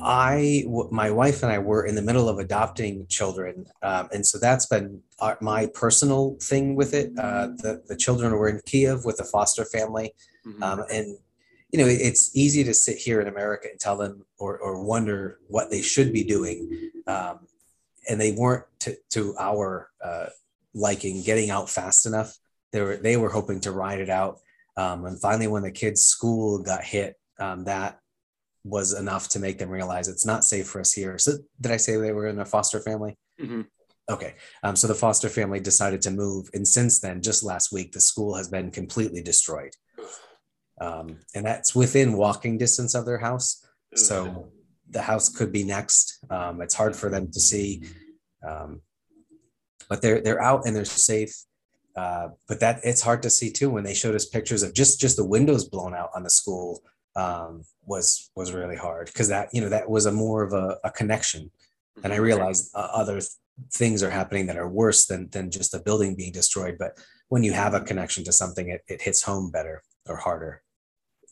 I, 0.00 0.64
my 0.90 1.10
wife 1.10 1.42
and 1.42 1.52
I 1.52 1.58
were 1.58 1.84
in 1.84 1.94
the 1.94 2.02
middle 2.02 2.28
of 2.28 2.38
adopting 2.38 3.06
children, 3.08 3.66
um, 3.82 4.08
and 4.12 4.26
so 4.26 4.38
that's 4.38 4.66
been 4.66 5.02
our, 5.18 5.36
my 5.40 5.66
personal 5.66 6.36
thing 6.40 6.76
with 6.76 6.94
it. 6.94 7.12
Uh, 7.18 7.48
the 7.56 7.82
the 7.86 7.96
children 7.96 8.32
were 8.32 8.48
in 8.48 8.60
Kiev 8.64 9.04
with 9.04 9.20
a 9.20 9.24
foster 9.24 9.64
family, 9.64 10.12
mm-hmm. 10.46 10.62
um, 10.62 10.84
and 10.92 11.18
you 11.70 11.78
know 11.78 11.86
it's 11.86 12.34
easy 12.36 12.64
to 12.64 12.74
sit 12.74 12.98
here 12.98 13.20
in 13.20 13.28
America 13.28 13.68
and 13.70 13.78
tell 13.78 13.96
them 13.96 14.24
or 14.38 14.58
or 14.58 14.82
wonder 14.82 15.38
what 15.48 15.70
they 15.70 15.82
should 15.82 16.12
be 16.12 16.24
doing. 16.24 16.90
Um, 17.06 17.46
and 18.08 18.20
they 18.20 18.32
weren't 18.32 18.64
to, 18.80 18.96
to 19.10 19.34
our 19.38 19.90
uh, 20.04 20.26
liking 20.74 21.22
getting 21.22 21.50
out 21.50 21.68
fast 21.70 22.06
enough. 22.06 22.38
They 22.72 22.80
were 22.80 22.96
they 22.96 23.16
were 23.16 23.30
hoping 23.30 23.60
to 23.60 23.72
ride 23.72 24.00
it 24.00 24.10
out, 24.10 24.40
um, 24.76 25.04
and 25.04 25.20
finally, 25.20 25.48
when 25.48 25.62
the 25.62 25.70
kids' 25.70 26.02
school 26.02 26.62
got 26.62 26.84
hit, 26.84 27.18
um, 27.38 27.64
that 27.64 28.01
was 28.64 28.92
enough 28.92 29.28
to 29.30 29.38
make 29.38 29.58
them 29.58 29.68
realize 29.68 30.08
it's 30.08 30.26
not 30.26 30.44
safe 30.44 30.66
for 30.66 30.80
us 30.80 30.92
here. 30.92 31.18
So, 31.18 31.32
did 31.60 31.72
I 31.72 31.76
say 31.76 31.96
they 31.96 32.12
were 32.12 32.28
in 32.28 32.38
a 32.38 32.44
foster 32.44 32.80
family? 32.80 33.16
Mm-hmm. 33.40 33.62
Okay, 34.10 34.34
um, 34.62 34.76
so 34.76 34.86
the 34.86 34.94
foster 34.94 35.28
family 35.28 35.60
decided 35.60 36.02
to 36.02 36.10
move, 36.10 36.50
and 36.54 36.66
since 36.66 37.00
then, 37.00 37.22
just 37.22 37.44
last 37.44 37.72
week, 37.72 37.92
the 37.92 38.00
school 38.00 38.34
has 38.34 38.48
been 38.48 38.70
completely 38.70 39.22
destroyed, 39.22 39.72
um, 40.80 41.18
and 41.34 41.46
that's 41.46 41.74
within 41.74 42.14
walking 42.14 42.58
distance 42.58 42.94
of 42.94 43.06
their 43.06 43.18
house. 43.18 43.64
So 43.94 44.48
the 44.90 45.02
house 45.02 45.28
could 45.28 45.52
be 45.52 45.64
next. 45.64 46.18
Um, 46.30 46.62
it's 46.62 46.74
hard 46.74 46.96
for 46.96 47.10
them 47.10 47.30
to 47.30 47.40
see, 47.40 47.82
um, 48.46 48.80
but 49.88 50.02
they're 50.02 50.20
they're 50.20 50.42
out 50.42 50.66
and 50.66 50.74
they're 50.74 50.84
safe. 50.84 51.34
Uh, 51.94 52.28
but 52.48 52.58
that 52.60 52.80
it's 52.84 53.02
hard 53.02 53.22
to 53.22 53.28
see 53.28 53.50
too 53.50 53.68
when 53.68 53.84
they 53.84 53.92
showed 53.92 54.14
us 54.14 54.24
pictures 54.24 54.62
of 54.62 54.72
just 54.72 54.98
just 54.98 55.16
the 55.16 55.24
windows 55.24 55.68
blown 55.68 55.94
out 55.94 56.08
on 56.14 56.22
the 56.22 56.30
school 56.30 56.82
um, 57.16 57.62
was 57.84 58.30
was 58.36 58.52
really 58.52 58.76
hard 58.76 59.06
because 59.06 59.28
that 59.28 59.48
you 59.52 59.60
know 59.60 59.68
that 59.68 59.88
was 59.88 60.06
a 60.06 60.12
more 60.12 60.42
of 60.42 60.52
a, 60.52 60.78
a 60.84 60.90
connection, 60.90 61.50
and 62.02 62.12
I 62.12 62.16
mm-hmm. 62.16 62.24
realized 62.24 62.70
uh, 62.74 62.88
other 62.92 63.14
th- 63.14 63.30
things 63.72 64.02
are 64.02 64.10
happening 64.10 64.46
that 64.46 64.56
are 64.56 64.68
worse 64.68 65.06
than 65.06 65.28
than 65.30 65.50
just 65.50 65.74
a 65.74 65.80
building 65.80 66.14
being 66.14 66.32
destroyed. 66.32 66.76
But 66.78 66.98
when 67.28 67.42
you 67.42 67.52
have 67.52 67.74
a 67.74 67.80
connection 67.80 68.24
to 68.24 68.32
something, 68.32 68.68
it, 68.68 68.82
it 68.88 69.02
hits 69.02 69.22
home 69.22 69.50
better 69.50 69.82
or 70.08 70.16
harder. 70.16 70.62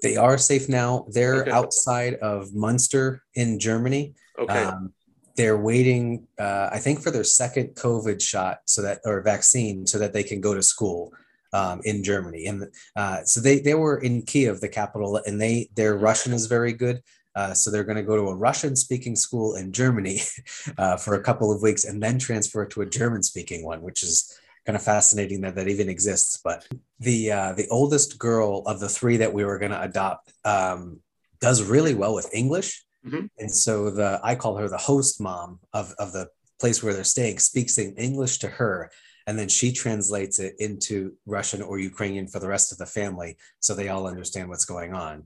They 0.02 0.16
are 0.16 0.38
safe 0.38 0.68
now. 0.68 1.06
They're 1.10 1.42
okay. 1.42 1.50
outside 1.50 2.14
of 2.14 2.54
Munster 2.54 3.22
in 3.34 3.58
Germany. 3.58 4.14
Okay. 4.38 4.64
Um, 4.64 4.94
they're 5.36 5.58
waiting, 5.58 6.26
uh, 6.38 6.70
I 6.72 6.78
think, 6.78 7.02
for 7.02 7.10
their 7.10 7.24
second 7.24 7.74
COVID 7.74 8.20
shot, 8.20 8.60
so 8.64 8.82
that 8.82 9.00
or 9.04 9.22
vaccine, 9.22 9.86
so 9.86 9.98
that 9.98 10.12
they 10.12 10.22
can 10.22 10.40
go 10.40 10.54
to 10.54 10.62
school 10.62 11.12
um, 11.52 11.80
in 11.84 12.02
Germany. 12.02 12.46
And 12.46 12.68
uh, 12.96 13.24
so 13.24 13.40
they 13.40 13.60
they 13.60 13.74
were 13.74 13.98
in 13.98 14.22
Kiev, 14.22 14.60
the 14.60 14.68
capital, 14.68 15.20
and 15.26 15.40
they 15.40 15.68
their 15.74 15.96
Russian 15.96 16.32
is 16.32 16.46
very 16.46 16.72
good. 16.72 17.02
Uh, 17.36 17.54
so 17.54 17.70
they're 17.70 17.84
going 17.84 17.96
to 17.96 18.02
go 18.02 18.16
to 18.16 18.28
a 18.28 18.34
Russian 18.34 18.74
speaking 18.74 19.14
school 19.14 19.54
in 19.54 19.72
Germany 19.72 20.20
uh, 20.78 20.96
for 20.96 21.14
a 21.14 21.22
couple 21.22 21.52
of 21.52 21.62
weeks 21.62 21.84
and 21.84 22.02
then 22.02 22.18
transfer 22.18 22.66
to 22.66 22.80
a 22.80 22.86
German 22.86 23.22
speaking 23.22 23.64
one, 23.64 23.82
which 23.82 24.02
is 24.02 24.36
kind 24.66 24.76
of 24.76 24.82
fascinating 24.82 25.40
that 25.40 25.54
that 25.54 25.68
even 25.68 25.88
exists. 25.88 26.40
But 26.42 26.66
the 26.98 27.32
uh, 27.32 27.52
the 27.52 27.68
oldest 27.68 28.18
girl 28.18 28.62
of 28.66 28.80
the 28.80 28.88
three 28.88 29.18
that 29.18 29.32
we 29.32 29.44
were 29.44 29.58
going 29.58 29.72
to 29.72 29.82
adopt 29.82 30.32
um, 30.44 31.00
does 31.40 31.62
really 31.62 31.94
well 31.94 32.14
with 32.14 32.32
English, 32.34 32.84
mm-hmm. 33.06 33.26
and 33.38 33.50
so 33.50 33.90
the 33.90 34.20
I 34.22 34.34
call 34.34 34.56
her 34.56 34.68
the 34.68 34.78
host 34.78 35.20
mom 35.20 35.60
of 35.72 35.94
of 35.98 36.12
the 36.12 36.28
place 36.58 36.82
where 36.82 36.92
they're 36.92 37.04
staying 37.04 37.38
speaks 37.38 37.78
in 37.78 37.94
English 37.96 38.38
to 38.38 38.48
her. 38.48 38.90
And 39.26 39.38
then 39.38 39.48
she 39.48 39.72
translates 39.72 40.38
it 40.38 40.54
into 40.58 41.14
Russian 41.26 41.62
or 41.62 41.78
Ukrainian 41.78 42.26
for 42.26 42.40
the 42.40 42.48
rest 42.48 42.72
of 42.72 42.78
the 42.78 42.86
family, 42.86 43.36
so 43.60 43.74
they 43.74 43.88
all 43.88 44.06
understand 44.06 44.48
what's 44.48 44.64
going 44.64 44.94
on. 44.94 45.24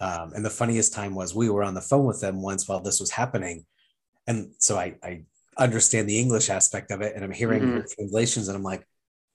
Um, 0.00 0.32
and 0.34 0.44
the 0.44 0.50
funniest 0.50 0.94
time 0.94 1.14
was 1.14 1.34
we 1.34 1.50
were 1.50 1.62
on 1.62 1.74
the 1.74 1.80
phone 1.80 2.06
with 2.06 2.20
them 2.20 2.40
once 2.40 2.66
while 2.66 2.80
this 2.80 3.00
was 3.00 3.10
happening, 3.10 3.66
and 4.26 4.52
so 4.58 4.78
I, 4.78 4.96
I 5.02 5.24
understand 5.58 6.08
the 6.08 6.18
English 6.18 6.48
aspect 6.48 6.90
of 6.90 7.02
it, 7.02 7.14
and 7.14 7.24
I'm 7.24 7.32
hearing 7.32 7.62
mm-hmm. 7.62 7.80
translations, 7.94 8.48
and 8.48 8.56
I'm 8.56 8.62
like, 8.62 8.86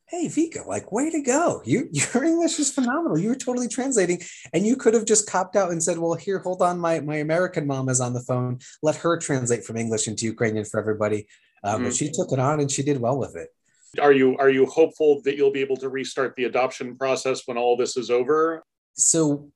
"Hey, 0.08 0.26
Vika, 0.26 0.66
like, 0.66 0.92
way 0.92 1.12
to 1.12 1.22
go! 1.22 1.62
You 1.66 1.88
your 1.92 2.24
English 2.24 2.60
is 2.60 2.72
phenomenal. 2.72 3.18
You 3.18 3.30
were 3.30 3.36
totally 3.36 3.68
translating, 3.68 4.22
and 4.54 4.66
you 4.66 4.76
could 4.76 4.96
have 4.96 5.06
just 5.06 5.30
copped 5.30 5.56
out 5.56 5.72
and 5.72 5.84
said, 5.84 6.00
"Well, 6.00 6.16
here, 6.16 6.40
hold 6.40 6.64
on, 6.64 6.80
my 6.80 7.00
my 7.00 7.18
American 7.18 7.68
mom 7.68 7.90
is 7.90 8.02
on 8.02 8.14
the 8.14 8.22
phone. 8.24 8.60
Let 8.82 8.96
her 8.98 9.18
translate 9.18 9.64
from 9.64 9.78
English 9.78 10.08
into 10.08 10.26
Ukrainian 10.26 10.66
for 10.66 10.80
everybody." 10.80 11.28
Um, 11.64 11.76
mm-hmm. 11.76 11.84
But 11.86 11.96
she 11.96 12.12
took 12.12 12.32
it 12.32 12.40
on, 12.40 12.60
and 12.60 12.72
she 12.72 12.84
did 12.84 13.00
well 13.00 13.20
with 13.20 13.36
it. 13.36 13.50
Are 14.00 14.14
you 14.14 14.38
are 14.38 14.50
you 14.50 14.66
hopeful 14.66 15.22
that 15.24 15.36
you'll 15.38 15.52
be 15.52 15.62
able 15.62 15.78
to 15.78 15.90
restart 15.90 16.36
the 16.36 16.46
adoption 16.46 16.96
process 16.98 17.44
when 17.48 17.58
all 17.58 17.76
this 17.78 17.98
is 17.98 18.10
over? 18.10 18.64
So 18.94 19.52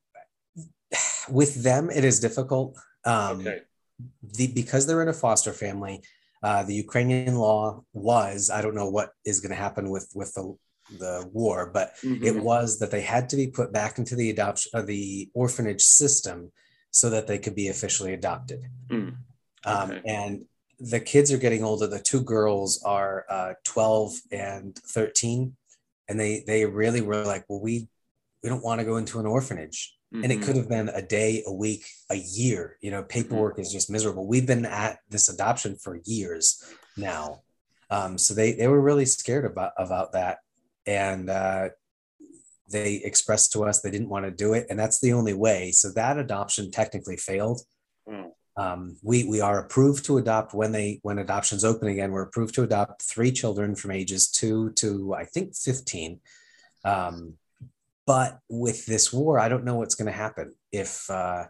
with 1.28 1.62
them, 1.62 1.90
it 1.90 2.04
is 2.04 2.20
difficult. 2.20 2.76
Um, 3.04 3.40
Okay. 3.40 3.60
the 4.22 4.46
because 4.48 4.86
they're 4.86 5.02
in 5.02 5.08
a 5.08 5.12
foster 5.12 5.52
family, 5.52 6.02
uh, 6.42 6.62
the 6.64 6.74
Ukrainian 6.74 7.36
law 7.36 7.84
was 7.92 8.50
I 8.50 8.62
don't 8.62 8.74
know 8.74 8.90
what 8.90 9.10
is 9.24 9.40
going 9.40 9.50
to 9.50 9.56
happen 9.56 9.90
with 9.90 10.08
with 10.14 10.32
the 10.34 10.56
the 10.98 11.30
war, 11.32 11.70
but 11.72 11.92
it 12.02 12.34
Mhm. 12.34 12.42
was 12.42 12.80
that 12.80 12.90
they 12.90 13.00
had 13.00 13.28
to 13.30 13.36
be 13.36 13.46
put 13.46 13.72
back 13.72 13.98
into 13.98 14.16
the 14.16 14.28
adoption 14.30 14.70
of 14.74 14.88
the 14.88 15.30
orphanage 15.34 15.82
system 15.82 16.50
so 16.90 17.08
that 17.10 17.28
they 17.28 17.38
could 17.38 17.54
be 17.54 17.68
officially 17.68 18.12
adopted. 18.12 18.60
Mm. 18.88 19.14
Um, 19.64 20.00
and 20.04 20.46
the 20.80 21.00
kids 21.00 21.30
are 21.30 21.38
getting 21.38 21.62
older. 21.62 21.86
The 21.86 22.00
two 22.00 22.22
girls 22.22 22.82
are 22.84 23.26
uh, 23.28 23.52
12 23.64 24.14
and 24.32 24.74
13, 24.76 25.54
and 26.08 26.18
they 26.18 26.42
they 26.46 26.64
really 26.64 27.02
were 27.02 27.24
like, 27.24 27.44
well, 27.48 27.60
we 27.60 27.88
we 28.42 28.48
don't 28.48 28.64
want 28.64 28.80
to 28.80 28.86
go 28.86 28.96
into 28.96 29.20
an 29.20 29.26
orphanage. 29.26 29.94
And 30.12 30.32
it 30.32 30.40
Mhm. 30.40 30.42
could 30.42 30.56
have 30.56 30.68
been 30.68 30.88
a 30.88 31.02
day 31.02 31.44
a 31.46 31.52
week 31.52 31.84
a 32.10 32.16
year. 32.16 32.78
You 32.80 32.90
know 32.90 33.02
paperwork 33.04 33.58
is 33.60 33.70
just 33.70 33.90
miserable. 33.90 34.26
We've 34.26 34.46
been 34.46 34.64
at 34.66 34.98
this 35.08 35.28
adoption 35.28 35.76
for 35.76 36.00
years 36.04 36.64
now. 36.96 37.42
Um, 37.90 38.18
so 38.18 38.34
they 38.34 38.52
they 38.52 38.66
were 38.66 38.80
really 38.80 39.06
scared 39.06 39.44
about 39.44 39.72
about 39.78 40.12
that. 40.12 40.38
And 40.86 41.30
uh, 41.30 41.68
they 42.68 42.94
expressed 42.94 43.52
to 43.52 43.64
us 43.64 43.80
they 43.80 43.90
didn't 43.90 44.08
want 44.08 44.24
to 44.24 44.30
do 44.30 44.52
it. 44.54 44.66
And 44.70 44.78
that's 44.78 45.00
the 45.00 45.12
only 45.12 45.34
way. 45.34 45.70
So 45.72 45.90
that 45.92 46.18
adoption 46.18 46.70
technically 46.70 47.16
failed. 47.16 47.60
Wow. 48.06 48.32
Um, 48.56 48.96
we 49.02 49.24
we 49.24 49.40
are 49.40 49.60
approved 49.60 50.04
to 50.06 50.18
adopt 50.18 50.54
when 50.54 50.72
they 50.72 50.98
when 51.02 51.18
adoptions 51.18 51.64
open 51.64 51.88
again 51.88 52.12
we're 52.12 52.22
approved 52.22 52.54
to 52.54 52.62
adopt 52.62 53.02
three 53.02 53.32
children 53.32 53.74
from 53.74 53.90
ages 53.92 54.28
two 54.28 54.70
to 54.72 55.14
i 55.14 55.24
think 55.24 55.54
15 55.54 56.20
um, 56.84 57.34
but 58.06 58.40
with 58.48 58.86
this 58.86 59.12
war 59.12 59.38
i 59.38 59.48
don't 59.48 59.64
know 59.64 59.76
what's 59.76 59.94
going 59.94 60.06
to 60.06 60.12
happen. 60.12 60.54
If 60.72 61.08
uh, 61.10 61.44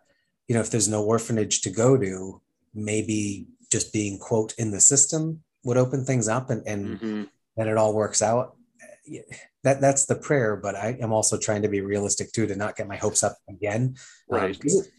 you 0.49 0.55
know 0.55 0.61
if 0.61 0.71
there's 0.71 0.89
no 0.89 1.05
orphanage 1.05 1.61
to 1.63 1.71
go 1.71 1.97
to 1.97 2.41
maybe 2.75 3.47
just 3.73 3.93
being 3.93 4.19
quote 4.19 4.55
in 4.59 4.71
the 4.71 4.81
system 4.81 5.43
would 5.65 5.77
open 5.77 6.05
things 6.05 6.29
up 6.29 6.51
and 6.51 6.63
and 6.67 7.01
Mhm. 7.01 7.29
then 7.57 7.69
it 7.69 7.77
all 7.77 7.95
works 7.95 8.23
out 8.23 8.57
that 9.65 9.81
that's 9.81 10.07
the 10.07 10.15
prayer 10.15 10.57
but 10.57 10.75
i 10.77 10.97
am 11.01 11.13
also 11.13 11.37
trying 11.39 11.63
to 11.63 11.69
be 11.69 11.81
realistic 11.81 12.31
too 12.33 12.47
to 12.47 12.57
not 12.57 12.77
get 12.77 12.89
my 12.89 12.97
hopes 12.97 13.23
up 13.23 13.37
again 13.49 13.95
Um, 14.31 14.39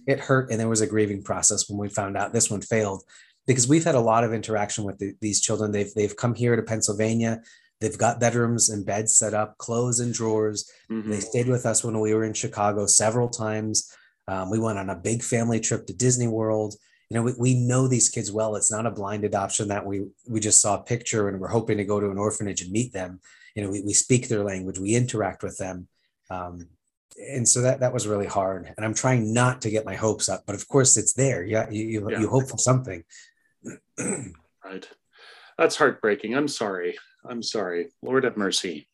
it, 0.08 0.14
it 0.14 0.20
hurt 0.20 0.52
and 0.52 0.60
there 0.60 0.68
was 0.70 0.82
a 0.82 0.88
grieving 0.88 1.24
process 1.24 1.70
when 1.70 1.80
we 1.80 1.90
found 1.90 2.18
out 2.18 2.34
this 2.34 2.50
one 2.52 2.62
failed 2.62 3.02
because 3.48 3.68
we've 3.68 3.84
had 3.86 3.96
a 3.96 4.00
lot 4.12 4.24
of 4.24 4.34
interaction 4.34 4.84
with 4.84 4.98
the, 5.00 5.14
these 5.22 5.40
children 5.42 5.72
they've 5.72 5.94
they've 5.96 6.16
come 6.24 6.36
here 6.36 6.56
to 6.56 6.62
pennsylvania 6.64 7.42
they've 7.80 7.98
got 7.98 8.20
bedrooms 8.20 8.70
and 8.70 8.86
beds 8.86 9.18
set 9.18 9.34
up 9.34 9.58
clothes 9.58 10.00
and 10.00 10.14
drawers 10.14 10.70
Mhm. 10.92 11.10
they 11.10 11.20
stayed 11.22 11.48
with 11.48 11.66
us 11.66 11.84
when 11.84 12.00
we 12.00 12.14
were 12.14 12.26
in 12.26 12.34
Chicago 12.34 12.86
several 12.86 13.30
times. 13.30 13.90
Um, 14.28 14.50
we 14.52 14.60
went 14.60 14.78
on 14.78 14.90
a 14.90 14.96
big 15.10 15.24
family 15.24 15.60
trip 15.60 15.88
to 15.88 15.94
Disney 15.94 16.28
World. 16.28 16.76
You 17.10 17.16
know, 17.16 17.24
we, 17.24 17.34
we 17.46 17.54
know 17.56 17.88
these 17.88 18.08
kids 18.10 18.30
well. 18.32 18.56
It's 18.56 18.72
not 18.72 18.86
a 18.86 18.92
blind 19.00 19.24
adoption 19.26 19.70
that 19.70 19.86
we 19.86 19.96
we 20.34 20.40
just 20.40 20.62
saw 20.62 20.76
a 20.76 20.84
picture 20.84 21.28
and 21.28 21.40
we're 21.40 21.48
hoping 21.58 21.78
to 21.80 21.86
go 21.92 22.00
to 22.00 22.12
an 22.12 22.18
orphanage 22.20 22.62
and 22.62 22.72
meet 22.72 22.92
them. 22.94 23.20
You 23.56 23.64
know, 23.64 23.70
we, 23.70 23.82
we 23.82 23.94
speak 23.94 24.28
their 24.28 24.44
language, 24.44 24.80
we 24.80 24.96
interact 24.96 25.44
with 25.44 25.58
them. 25.58 25.88
Um, 26.30 26.68
and 27.18 27.48
so 27.48 27.62
that 27.62 27.82
that 27.82 27.94
was 27.94 28.08
really 28.08 28.26
hard. 28.26 28.72
And 28.76 28.86
I'm 28.86 28.94
trying 28.94 29.34
not 29.34 29.62
to 29.62 29.70
get 29.70 29.86
my 29.86 29.96
hopes 29.96 30.30
up, 30.30 30.44
but 30.46 30.56
of 30.56 30.68
course 30.68 30.96
it's 30.98 31.14
there. 31.14 31.44
Yeah, 31.44 31.70
you 31.70 31.86
you, 31.86 32.10
Yeah. 32.10 32.20
you 32.20 32.30
hope 32.30 32.50
for 32.50 32.58
something. 32.58 33.04
Right. 34.64 34.88
That's 35.58 35.76
heartbreaking. 35.76 36.36
I'm 36.36 36.48
sorry. 36.48 36.98
I'm 37.28 37.42
sorry. 37.44 37.90
Lord 38.02 38.24
have 38.24 38.38
mercy. 38.38 38.88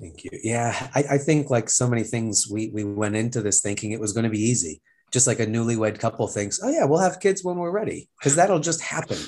Thank 0.00 0.24
you. 0.24 0.30
Yeah, 0.42 0.88
I, 0.94 1.04
I 1.12 1.18
think 1.18 1.50
like 1.50 1.68
so 1.68 1.86
many 1.88 2.02
things, 2.02 2.48
we 2.50 2.70
we 2.70 2.84
went 2.84 3.14
into 3.14 3.42
this 3.42 3.60
thinking 3.60 3.92
it 3.92 4.00
was 4.00 4.12
going 4.14 4.24
to 4.24 4.30
be 4.30 4.40
easy, 4.40 4.80
just 5.12 5.26
like 5.26 5.38
a 5.40 5.46
newlywed 5.46 5.98
couple 5.98 6.26
thinks, 6.26 6.60
oh 6.62 6.70
yeah, 6.70 6.84
we'll 6.86 6.98
have 6.98 7.20
kids 7.20 7.44
when 7.44 7.56
we're 7.56 7.70
ready, 7.70 8.08
because 8.18 8.34
that'll 8.36 8.58
just 8.58 8.80
happen, 8.80 9.18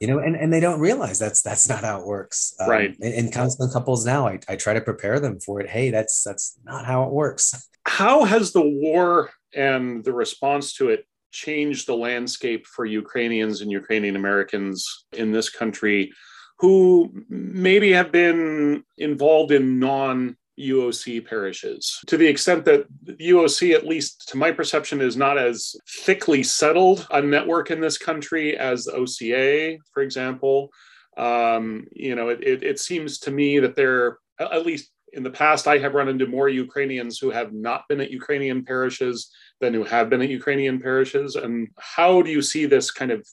you 0.00 0.06
know. 0.06 0.18
And 0.18 0.36
and 0.36 0.52
they 0.52 0.60
don't 0.60 0.80
realize 0.80 1.18
that's 1.18 1.42
that's 1.42 1.68
not 1.68 1.84
how 1.84 2.00
it 2.00 2.06
works. 2.06 2.54
Um, 2.60 2.68
Right. 2.68 2.96
In, 3.00 3.12
in 3.12 3.30
counseling 3.30 3.70
couples 3.70 4.04
now, 4.04 4.26
I, 4.26 4.38
I 4.48 4.56
try 4.56 4.74
to 4.74 4.80
prepare 4.80 5.20
them 5.20 5.40
for 5.40 5.60
it. 5.60 5.68
Hey, 5.68 5.90
that's 5.90 6.22
that's 6.22 6.58
not 6.64 6.84
how 6.84 7.04
it 7.04 7.10
works. 7.10 7.68
How 7.88 8.24
has 8.24 8.50
the 8.50 8.68
war 8.68 9.30
and 9.54 10.02
the 10.02 10.12
response 10.12 10.74
to 10.74 10.88
it 10.88 11.06
changed 11.30 11.86
the 11.86 11.94
landscape 11.94 12.66
for 12.66 12.84
Ukrainians 12.84 13.60
and 13.60 13.70
Ukrainian 13.70 14.16
Americans 14.16 15.06
in 15.12 15.30
this 15.30 15.48
country 15.50 16.12
who 16.58 17.12
maybe 17.28 17.92
have 17.92 18.10
been 18.10 18.82
involved 18.98 19.52
in 19.52 19.78
non 19.78 20.36
UOC 20.58 21.26
parishes 21.26 22.00
to 22.06 22.16
the 22.16 22.26
extent 22.26 22.64
that 22.64 22.86
UOC, 23.04 23.74
at 23.74 23.86
least 23.86 24.28
to 24.28 24.36
my 24.36 24.50
perception, 24.50 25.00
is 25.00 25.16
not 25.16 25.38
as 25.38 25.76
thickly 26.04 26.42
settled 26.42 27.06
a 27.10 27.20
network 27.20 27.70
in 27.70 27.80
this 27.80 27.98
country 27.98 28.56
as 28.56 28.88
OCA, 28.88 29.78
for 29.92 30.02
example. 30.02 30.70
Um, 31.16 31.86
you 31.92 32.14
know, 32.14 32.28
it, 32.28 32.42
it, 32.42 32.62
it 32.62 32.78
seems 32.78 33.18
to 33.20 33.30
me 33.30 33.58
that 33.60 33.76
there, 33.76 34.18
at 34.38 34.66
least 34.66 34.90
in 35.12 35.22
the 35.22 35.30
past, 35.30 35.66
I 35.66 35.78
have 35.78 35.94
run 35.94 36.08
into 36.08 36.26
more 36.26 36.48
Ukrainians 36.48 37.18
who 37.18 37.30
have 37.30 37.52
not 37.52 37.88
been 37.88 38.00
at 38.00 38.10
Ukrainian 38.10 38.64
parishes 38.64 39.30
than 39.60 39.72
who 39.72 39.84
have 39.84 40.10
been 40.10 40.22
at 40.22 40.28
Ukrainian 40.28 40.80
parishes. 40.80 41.36
And 41.36 41.68
how 41.78 42.22
do 42.22 42.30
you 42.30 42.42
see 42.42 42.66
this 42.66 42.90
kind 42.90 43.10
of 43.10 43.26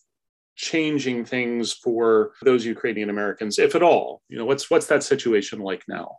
changing 0.56 1.26
things 1.26 1.74
for 1.74 2.34
those 2.44 2.66
Ukrainian 2.66 3.10
Americans, 3.10 3.60
if 3.60 3.76
at 3.76 3.84
all? 3.84 4.22
You 4.30 4.38
know, 4.38 4.46
what's 4.46 4.70
what's 4.70 4.88
that 4.88 5.04
situation 5.04 5.60
like 5.60 5.84
now? 5.88 6.18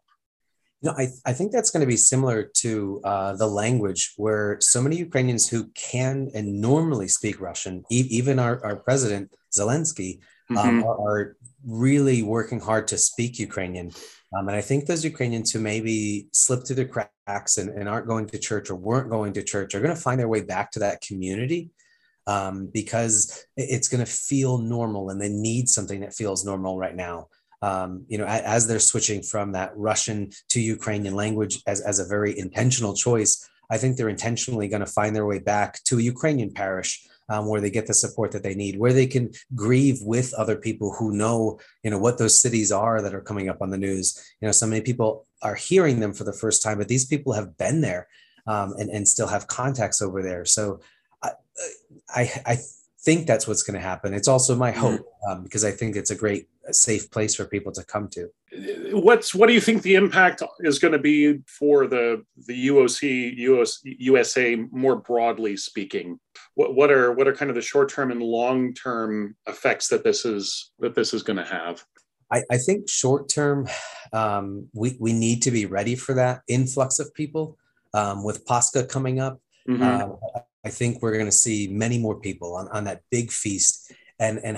No, 0.84 0.92
I, 0.98 1.08
I 1.24 1.32
think 1.32 1.50
that's 1.50 1.70
going 1.70 1.80
to 1.80 1.86
be 1.86 1.96
similar 1.96 2.42
to 2.62 3.00
uh, 3.04 3.32
the 3.42 3.46
language 3.46 4.12
where 4.18 4.58
so 4.60 4.82
many 4.82 4.96
Ukrainians 4.96 5.48
who 5.48 5.60
can 5.90 6.30
and 6.34 6.60
normally 6.60 7.08
speak 7.08 7.40
Russian, 7.40 7.84
e- 7.90 8.06
even 8.10 8.38
our, 8.38 8.62
our 8.66 8.76
president, 8.76 9.32
Zelensky, 9.58 10.10
um, 10.50 10.56
Mhm. 10.56 10.84
are, 10.84 10.98
are 11.08 11.36
really 11.66 12.22
working 12.22 12.60
hard 12.60 12.86
to 12.88 12.98
speak 12.98 13.38
Ukrainian. 13.38 13.88
Um, 14.36 14.48
and 14.48 14.56
I 14.56 14.60
think 14.68 14.84
those 14.84 15.04
Ukrainians 15.12 15.48
who 15.50 15.60
maybe 15.60 16.28
slipped 16.32 16.66
through 16.66 16.76
the 16.82 16.92
cracks 16.94 17.56
and, 17.56 17.70
and 17.70 17.88
aren't 17.88 18.06
going 18.12 18.26
to 18.26 18.38
church 18.38 18.66
or 18.68 18.76
weren't 18.76 19.08
going 19.16 19.32
to 19.34 19.42
church 19.42 19.74
are 19.74 19.80
going 19.80 19.96
to 19.96 20.06
find 20.08 20.20
their 20.20 20.28
way 20.34 20.42
back 20.54 20.70
to 20.72 20.80
that 20.80 21.00
community 21.00 21.70
um, 22.26 22.68
because 22.80 23.46
it's 23.56 23.88
going 23.88 24.04
to 24.04 24.10
feel 24.30 24.58
normal 24.58 25.08
and 25.10 25.18
they 25.20 25.28
need 25.30 25.68
something 25.76 26.00
that 26.00 26.14
feels 26.14 26.44
normal 26.44 26.76
right 26.84 26.96
now. 26.96 27.28
Um, 27.66 27.90
you 28.10 28.18
know, 28.18 28.28
as 28.56 28.62
they're 28.66 28.90
switching 28.92 29.20
from 29.32 29.46
that 29.52 29.70
Russian 29.88 30.18
to 30.52 30.58
Ukrainian 30.76 31.14
language 31.22 31.54
as, 31.72 31.78
as 31.90 31.98
a 31.98 32.10
very 32.14 32.32
intentional 32.44 32.94
choice, 33.06 33.32
I 33.74 33.76
think 33.78 33.90
they're 33.96 34.16
intentionally 34.18 34.68
going 34.72 34.86
to 34.86 34.96
find 34.98 35.12
their 35.14 35.28
way 35.32 35.40
back 35.54 35.70
to 35.88 35.94
a 35.98 36.06
Ukrainian 36.14 36.50
parish 36.62 36.90
um, 37.32 37.42
where 37.48 37.62
they 37.62 37.70
get 37.78 37.86
the 37.86 37.94
support 38.04 38.30
that 38.32 38.44
they 38.46 38.56
need, 38.62 38.74
where 38.82 38.92
they 38.92 39.08
can 39.14 39.24
grieve 39.54 39.98
with 40.14 40.28
other 40.42 40.56
people 40.66 40.88
who 40.96 41.16
know, 41.22 41.58
you 41.84 41.90
know, 41.90 42.02
what 42.06 42.18
those 42.18 42.36
cities 42.44 42.70
are 42.84 43.00
that 43.00 43.14
are 43.16 43.28
coming 43.30 43.48
up 43.52 43.60
on 43.62 43.70
the 43.70 43.84
news. 43.88 44.06
You 44.40 44.46
know, 44.46 44.52
so 44.52 44.66
many 44.66 44.82
people 44.90 45.08
are 45.48 45.54
hearing 45.54 46.00
them 46.00 46.12
for 46.18 46.24
the 46.24 46.38
first 46.42 46.58
time, 46.64 46.78
but 46.78 46.88
these 46.88 47.06
people 47.12 47.32
have 47.32 47.56
been 47.64 47.78
there 47.88 48.02
um, 48.52 48.68
and, 48.78 48.88
and 48.90 49.08
still 49.14 49.30
have 49.34 49.46
contacts 49.60 50.02
over 50.06 50.22
there. 50.28 50.44
So 50.56 50.80
I, 51.22 51.30
I, 52.20 52.22
I 52.52 52.56
think 53.06 53.26
that's 53.26 53.46
what's 53.48 53.62
going 53.66 53.78
to 53.80 53.88
happen. 53.90 54.12
It's 54.12 54.28
also 54.34 54.54
my 54.66 54.72
hope 54.82 55.02
um, 55.26 55.38
because 55.44 55.64
I 55.64 55.72
think 55.78 55.96
it's 55.96 56.10
a 56.16 56.20
great, 56.24 56.48
safe 56.72 57.10
place 57.10 57.34
for 57.34 57.44
people 57.44 57.72
to 57.72 57.84
come 57.84 58.08
to. 58.08 58.28
What's 58.92 59.34
what 59.34 59.48
do 59.48 59.52
you 59.52 59.60
think 59.60 59.82
the 59.82 59.96
impact 59.96 60.42
is 60.60 60.78
going 60.78 60.92
to 60.92 60.98
be 60.98 61.40
for 61.46 61.86
the 61.86 62.24
the 62.46 62.68
UOC 62.68 63.36
US, 63.38 63.80
USA 63.84 64.56
more 64.70 64.96
broadly 64.96 65.56
speaking? 65.56 66.18
What 66.54 66.74
what 66.74 66.90
are 66.90 67.12
what 67.12 67.26
are 67.28 67.34
kind 67.34 67.50
of 67.50 67.54
the 67.56 67.62
short 67.62 67.88
term 67.88 68.10
and 68.10 68.22
long 68.22 68.74
term 68.74 69.36
effects 69.46 69.88
that 69.88 70.04
this 70.04 70.24
is 70.24 70.72
that 70.78 70.94
this 70.94 71.12
is 71.12 71.22
going 71.22 71.38
to 71.38 71.44
have? 71.44 71.84
I, 72.30 72.42
I 72.50 72.56
think 72.56 72.88
short 72.88 73.28
term, 73.28 73.68
um, 74.12 74.68
we, 74.72 74.96
we 74.98 75.12
need 75.12 75.42
to 75.42 75.50
be 75.50 75.66
ready 75.66 75.94
for 75.94 76.14
that 76.14 76.40
influx 76.48 76.98
of 76.98 77.12
people. 77.14 77.58
Um, 77.92 78.24
with 78.24 78.44
Pascha 78.46 78.84
coming 78.84 79.20
up, 79.20 79.40
Mhm. 79.68 79.82
um, 79.82 80.16
I 80.64 80.70
think 80.70 81.00
we're 81.00 81.12
going 81.12 81.26
to 81.26 81.32
see 81.32 81.68
many 81.68 81.98
more 81.98 82.18
people 82.18 82.56
on, 82.56 82.68
on 82.68 82.84
that 82.84 83.02
big 83.10 83.30
feast, 83.30 83.92
and 84.18 84.38
and 84.38 84.56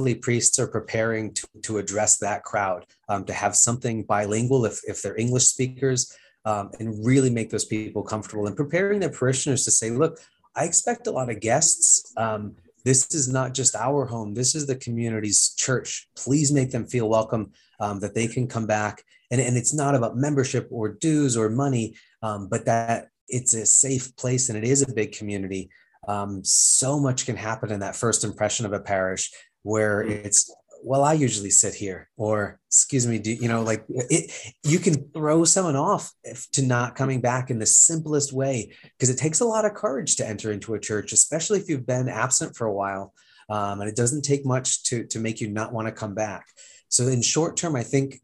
hopefully 0.00 0.14
priests 0.14 0.58
are 0.58 0.66
preparing 0.66 1.30
to, 1.34 1.46
to 1.62 1.76
address 1.76 2.16
that 2.16 2.42
crowd, 2.42 2.86
um, 3.10 3.22
to 3.22 3.34
have 3.34 3.54
something 3.54 4.02
bilingual 4.04 4.64
if 4.64 4.80
if 4.88 5.02
they're 5.02 5.18
English 5.18 5.44
speakers, 5.44 6.16
um, 6.46 6.70
and 6.80 7.04
really 7.04 7.28
make 7.28 7.50
those 7.50 7.66
people 7.66 8.02
comfortable 8.02 8.46
and 8.46 8.56
preparing 8.56 8.98
their 8.98 9.12
parishioners 9.12 9.62
to 9.64 9.70
say, 9.70 9.90
look, 9.90 10.18
I 10.56 10.64
expect 10.64 11.06
a 11.06 11.10
lot 11.10 11.28
of 11.28 11.40
guests. 11.40 12.14
Um, 12.16 12.56
this 12.82 13.14
is 13.14 13.28
not 13.28 13.52
just 13.52 13.76
our 13.76 14.06
home. 14.06 14.32
This 14.32 14.54
is 14.54 14.66
the 14.66 14.76
community's 14.76 15.54
church. 15.54 16.08
Please 16.16 16.50
make 16.50 16.70
them 16.70 16.86
feel 16.86 17.10
welcome, 17.10 17.52
um, 17.78 18.00
that 18.00 18.14
they 18.14 18.26
can 18.26 18.46
come 18.46 18.66
back. 18.66 19.04
And, 19.30 19.38
and 19.38 19.54
it's 19.58 19.74
not 19.74 19.94
about 19.94 20.16
membership 20.16 20.66
or 20.70 20.88
dues 20.88 21.36
or 21.36 21.50
money, 21.50 21.94
um, 22.22 22.48
but 22.48 22.64
that 22.64 23.08
it's 23.28 23.52
a 23.52 23.66
safe 23.66 24.16
place 24.16 24.48
and 24.48 24.56
it 24.56 24.64
is 24.64 24.80
a 24.80 24.94
big 24.94 25.12
community. 25.12 25.68
Um, 26.08 26.42
so 26.42 26.98
much 26.98 27.26
can 27.26 27.36
happen 27.36 27.70
in 27.70 27.80
that 27.80 27.94
first 27.94 28.24
impression 28.24 28.64
of 28.64 28.72
a 28.72 28.80
parish 28.80 29.30
where 29.62 30.04
Mm. 30.04 30.24
it's 30.24 30.50
well, 30.82 31.04
I 31.04 31.12
usually 31.12 31.50
sit 31.50 31.74
here, 31.74 32.08
or 32.16 32.58
excuse 32.68 33.06
me, 33.06 33.18
do 33.18 33.32
you 33.32 33.48
know, 33.48 33.62
like 33.62 33.84
it, 33.88 34.30
you 34.62 34.78
can 34.78 35.10
throw 35.10 35.44
someone 35.44 35.76
off 35.76 36.12
to 36.52 36.62
not 36.62 36.96
coming 36.96 37.20
back 37.20 37.50
in 37.50 37.58
the 37.58 37.66
simplest 37.66 38.32
way 38.32 38.72
because 38.82 39.10
it 39.10 39.18
takes 39.18 39.40
a 39.40 39.44
lot 39.44 39.64
of 39.64 39.74
courage 39.74 40.16
to 40.16 40.26
enter 40.26 40.52
into 40.52 40.74
a 40.74 40.80
church, 40.80 41.12
especially 41.12 41.58
if 41.58 41.68
you've 41.68 41.86
been 41.86 42.08
absent 42.08 42.56
for 42.56 42.66
a 42.66 42.72
while. 42.72 43.12
Um, 43.48 43.80
and 43.80 43.90
it 43.90 43.96
doesn't 43.96 44.22
take 44.22 44.46
much 44.46 44.84
to, 44.84 45.04
to 45.08 45.18
make 45.18 45.40
you 45.40 45.50
not 45.50 45.72
want 45.72 45.88
to 45.88 45.92
come 45.92 46.14
back. 46.14 46.46
So, 46.88 47.08
in 47.08 47.20
short 47.20 47.56
term, 47.56 47.74
I 47.74 47.82
think 47.82 48.20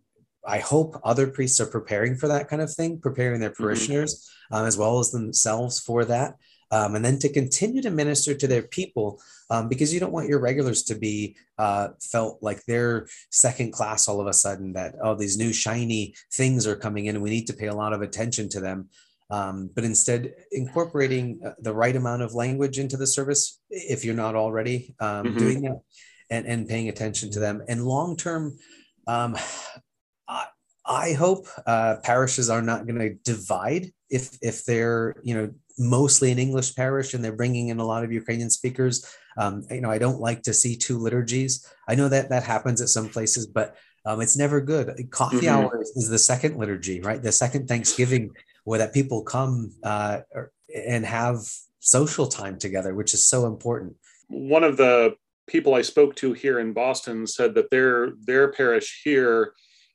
I 0.46 0.58
hope 0.58 1.00
other 1.04 1.26
priests 1.26 1.60
are 1.60 1.66
preparing 1.66 2.16
for 2.16 2.28
that 2.28 2.48
kind 2.48 2.62
of 2.62 2.72
thing, 2.72 3.00
preparing 3.00 3.40
their 3.40 3.50
mm-hmm. 3.50 3.64
parishioners 3.64 4.14
mm-hmm. 4.14 4.54
um, 4.54 4.66
as 4.66 4.78
well 4.78 5.00
as 5.00 5.10
themselves 5.10 5.80
for 5.80 6.04
that. 6.04 6.34
Um, 6.70 6.94
and 6.94 7.04
then 7.04 7.18
to 7.20 7.28
continue 7.28 7.82
to 7.82 7.90
minister 7.90 8.34
to 8.34 8.46
their 8.46 8.62
people 8.62 9.20
um, 9.50 9.68
because 9.68 9.92
you 9.92 10.00
don't 10.00 10.12
want 10.12 10.28
your 10.28 10.40
regulars 10.40 10.82
to 10.84 10.94
be 10.94 11.36
uh, 11.58 11.88
felt 12.00 12.42
like 12.42 12.64
they're 12.64 13.06
second 13.30 13.72
class 13.72 14.08
all 14.08 14.20
of 14.20 14.26
a 14.26 14.32
sudden 14.32 14.72
that 14.72 14.94
oh 15.02 15.14
these 15.14 15.38
new 15.38 15.52
shiny 15.52 16.14
things 16.32 16.66
are 16.66 16.76
coming 16.76 17.06
in 17.06 17.16
and 17.16 17.22
we 17.22 17.30
need 17.30 17.46
to 17.46 17.52
pay 17.52 17.66
a 17.66 17.74
lot 17.74 17.92
of 17.92 18.02
attention 18.02 18.48
to 18.48 18.60
them 18.60 18.88
um, 19.30 19.70
but 19.74 19.84
instead 19.84 20.34
incorporating 20.52 21.40
uh, 21.44 21.52
the 21.60 21.74
right 21.74 21.96
amount 21.96 22.22
of 22.22 22.34
language 22.34 22.78
into 22.78 22.96
the 22.96 23.06
service 23.06 23.60
if 23.70 24.04
you're 24.04 24.14
not 24.14 24.34
already 24.34 24.94
um, 25.00 25.26
mm-hmm. 25.26 25.38
doing 25.38 25.62
that 25.62 25.80
and, 26.30 26.46
and 26.46 26.68
paying 26.68 26.88
attention 26.88 27.30
to 27.30 27.40
them 27.40 27.62
and 27.68 27.84
long 27.84 28.16
term 28.16 28.56
um, 29.06 29.36
I, 30.28 30.46
I 30.84 31.12
hope 31.12 31.46
uh, 31.66 31.96
parishes 32.02 32.50
are 32.50 32.62
not 32.62 32.86
going 32.86 32.98
to 32.98 33.14
divide 33.24 33.92
if 34.08 34.38
if 34.40 34.64
they're 34.64 35.16
you 35.22 35.34
know 35.34 35.50
mostly 35.78 36.32
an 36.32 36.38
English 36.38 36.74
parish 36.74 37.14
and 37.14 37.22
they're 37.24 37.36
bringing 37.36 37.68
in 37.68 37.78
a 37.78 37.84
lot 37.84 38.04
of 38.04 38.12
Ukrainian 38.12 38.50
speakers. 38.50 39.04
Um, 39.36 39.66
you 39.70 39.80
know, 39.80 39.90
I 39.90 39.98
don't 39.98 40.20
like 40.20 40.42
to 40.42 40.54
see 40.54 40.76
two 40.76 40.98
liturgies. 40.98 41.66
I 41.88 41.94
know 41.94 42.08
that 42.08 42.30
that 42.30 42.42
happens 42.42 42.80
at 42.80 42.88
some 42.88 43.08
places, 43.08 43.46
but 43.46 43.76
um, 44.04 44.20
it's 44.20 44.36
never 44.36 44.60
good. 44.60 45.10
Coffee 45.10 45.38
mm-hmm. 45.38 45.48
hour 45.48 45.82
is 45.96 46.08
the 46.08 46.18
second 46.18 46.56
liturgy, 46.56 47.00
right? 47.00 47.22
The 47.22 47.32
second 47.32 47.68
Thanksgiving, 47.68 48.30
where 48.64 48.78
that 48.78 48.94
people 48.94 49.22
come 49.22 49.72
uh, 49.82 50.20
and 50.86 51.04
have 51.04 51.38
social 51.80 52.26
time 52.26 52.58
together, 52.58 52.94
which 52.94 53.14
is 53.14 53.26
so 53.26 53.46
important. 53.46 53.96
One 54.28 54.64
of 54.64 54.76
the 54.76 55.14
people 55.46 55.74
I 55.74 55.82
spoke 55.82 56.14
to 56.16 56.32
here 56.32 56.58
in 56.58 56.72
Boston 56.72 57.26
said 57.26 57.54
that 57.54 57.70
their 57.70 58.12
their 58.24 58.52
parish 58.52 59.02
here 59.04 59.52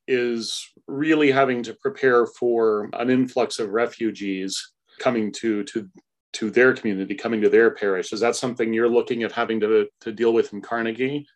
is 0.08 0.66
really 0.88 1.32
having 1.32 1.64
to 1.64 1.74
prepare 1.76 2.26
for 2.26 2.90
an 2.94 3.10
influx 3.10 3.60
of 3.60 3.70
refugees 3.70 4.74
coming 5.00 5.32
to 5.34 5.64
to 5.66 5.90
to 6.34 6.50
their 6.50 6.74
community, 6.74 7.16
coming 7.16 7.42
to 7.42 7.50
their 7.50 7.72
parish. 7.72 8.14
Is 8.14 8.20
that 8.22 8.36
something 8.36 8.74
you're 8.74 8.90
looking 8.90 9.24
at 9.24 9.32
having 9.32 9.60
to, 9.62 9.88
to 10.02 10.12
deal 10.12 10.34
with 10.34 10.54
in 10.54 10.62
Carnegie? 10.62 11.28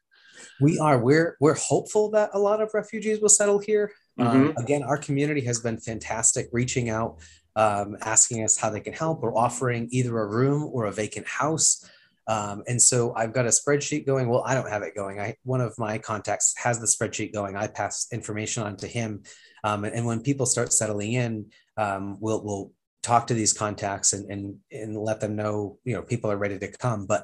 We 0.59 0.79
are. 0.79 0.99
We're 0.99 1.37
we're 1.39 1.55
hopeful 1.55 2.11
that 2.11 2.29
a 2.33 2.39
lot 2.39 2.61
of 2.61 2.73
refugees 2.73 3.19
will 3.19 3.29
settle 3.29 3.59
here. 3.59 3.91
Mm-hmm. 4.19 4.37
Um, 4.37 4.53
again, 4.57 4.83
our 4.83 4.97
community 4.97 5.41
has 5.41 5.59
been 5.59 5.77
fantastic, 5.77 6.47
reaching 6.51 6.89
out, 6.89 7.17
um, 7.55 7.97
asking 8.01 8.43
us 8.43 8.57
how 8.57 8.69
they 8.69 8.79
can 8.79 8.93
help, 8.93 9.23
or 9.23 9.37
offering 9.37 9.89
either 9.91 10.17
a 10.17 10.27
room 10.27 10.69
or 10.71 10.85
a 10.85 10.91
vacant 10.91 11.27
house. 11.27 11.89
Um, 12.27 12.63
and 12.67 12.81
so 12.81 13.13
I've 13.15 13.33
got 13.33 13.45
a 13.45 13.49
spreadsheet 13.49 14.05
going. 14.05 14.29
Well, 14.29 14.43
I 14.45 14.55
don't 14.55 14.69
have 14.69 14.81
it 14.81 14.95
going. 14.95 15.19
I 15.19 15.35
one 15.43 15.61
of 15.61 15.77
my 15.77 15.97
contacts 15.97 16.55
has 16.57 16.79
the 16.79 16.87
spreadsheet 16.87 17.33
going. 17.33 17.55
I 17.55 17.67
pass 17.67 18.07
information 18.11 18.63
on 18.63 18.77
to 18.77 18.87
him, 18.87 19.23
um, 19.63 19.83
and, 19.83 19.93
and, 19.93 20.05
when 20.05 20.21
people 20.21 20.45
start 20.45 20.73
settling 20.73 21.13
in, 21.13 21.45
um, 21.77 22.17
we'll 22.19 22.43
we'll 22.43 22.71
talk 23.05 23.27
to 23.27 23.35
these 23.35 23.53
contacts 23.53 24.13
and, 24.13 24.29
and 24.31 24.57
and 24.71 24.97
let 24.97 25.19
them 25.19 25.35
know 25.35 25.77
you 25.83 25.93
know 25.93 26.01
people 26.01 26.31
are 26.31 26.37
ready 26.37 26.57
to 26.57 26.71
come 26.71 27.05
but 27.05 27.21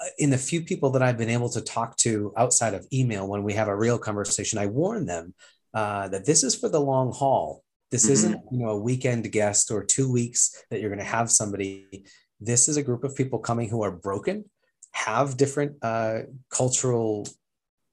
uh, 0.00 0.06
in 0.18 0.28
the 0.28 0.36
few 0.36 0.60
people 0.62 0.90
that 0.90 1.02
i've 1.02 1.16
been 1.16 1.30
able 1.30 1.48
to 1.48 1.62
talk 1.62 1.96
to 1.96 2.32
outside 2.36 2.74
of 2.74 2.86
email 2.92 3.26
when 3.26 3.42
we 3.42 3.54
have 3.54 3.68
a 3.68 3.76
real 3.84 3.98
conversation 3.98 4.58
i 4.58 4.66
warn 4.66 5.06
them 5.06 5.32
uh, 5.72 6.06
that 6.08 6.26
this 6.26 6.44
is 6.44 6.54
for 6.54 6.68
the 6.68 6.80
long 6.80 7.10
haul 7.10 7.62
this 7.90 8.04
mm-hmm. 8.04 8.12
isn't 8.12 8.40
you 8.52 8.58
know 8.58 8.68
a 8.68 8.80
weekend 8.80 9.30
guest 9.32 9.70
or 9.70 9.82
two 9.82 10.12
weeks 10.12 10.62
that 10.70 10.80
you're 10.80 10.90
going 10.90 10.98
to 10.98 11.16
have 11.18 11.30
somebody 11.30 12.04
this 12.38 12.68
is 12.68 12.76
a 12.76 12.82
group 12.82 13.02
of 13.02 13.16
people 13.16 13.38
coming 13.38 13.70
who 13.70 13.82
are 13.82 13.92
broken 13.92 14.44
have 14.92 15.38
different 15.38 15.72
uh, 15.82 16.20
cultural 16.50 17.26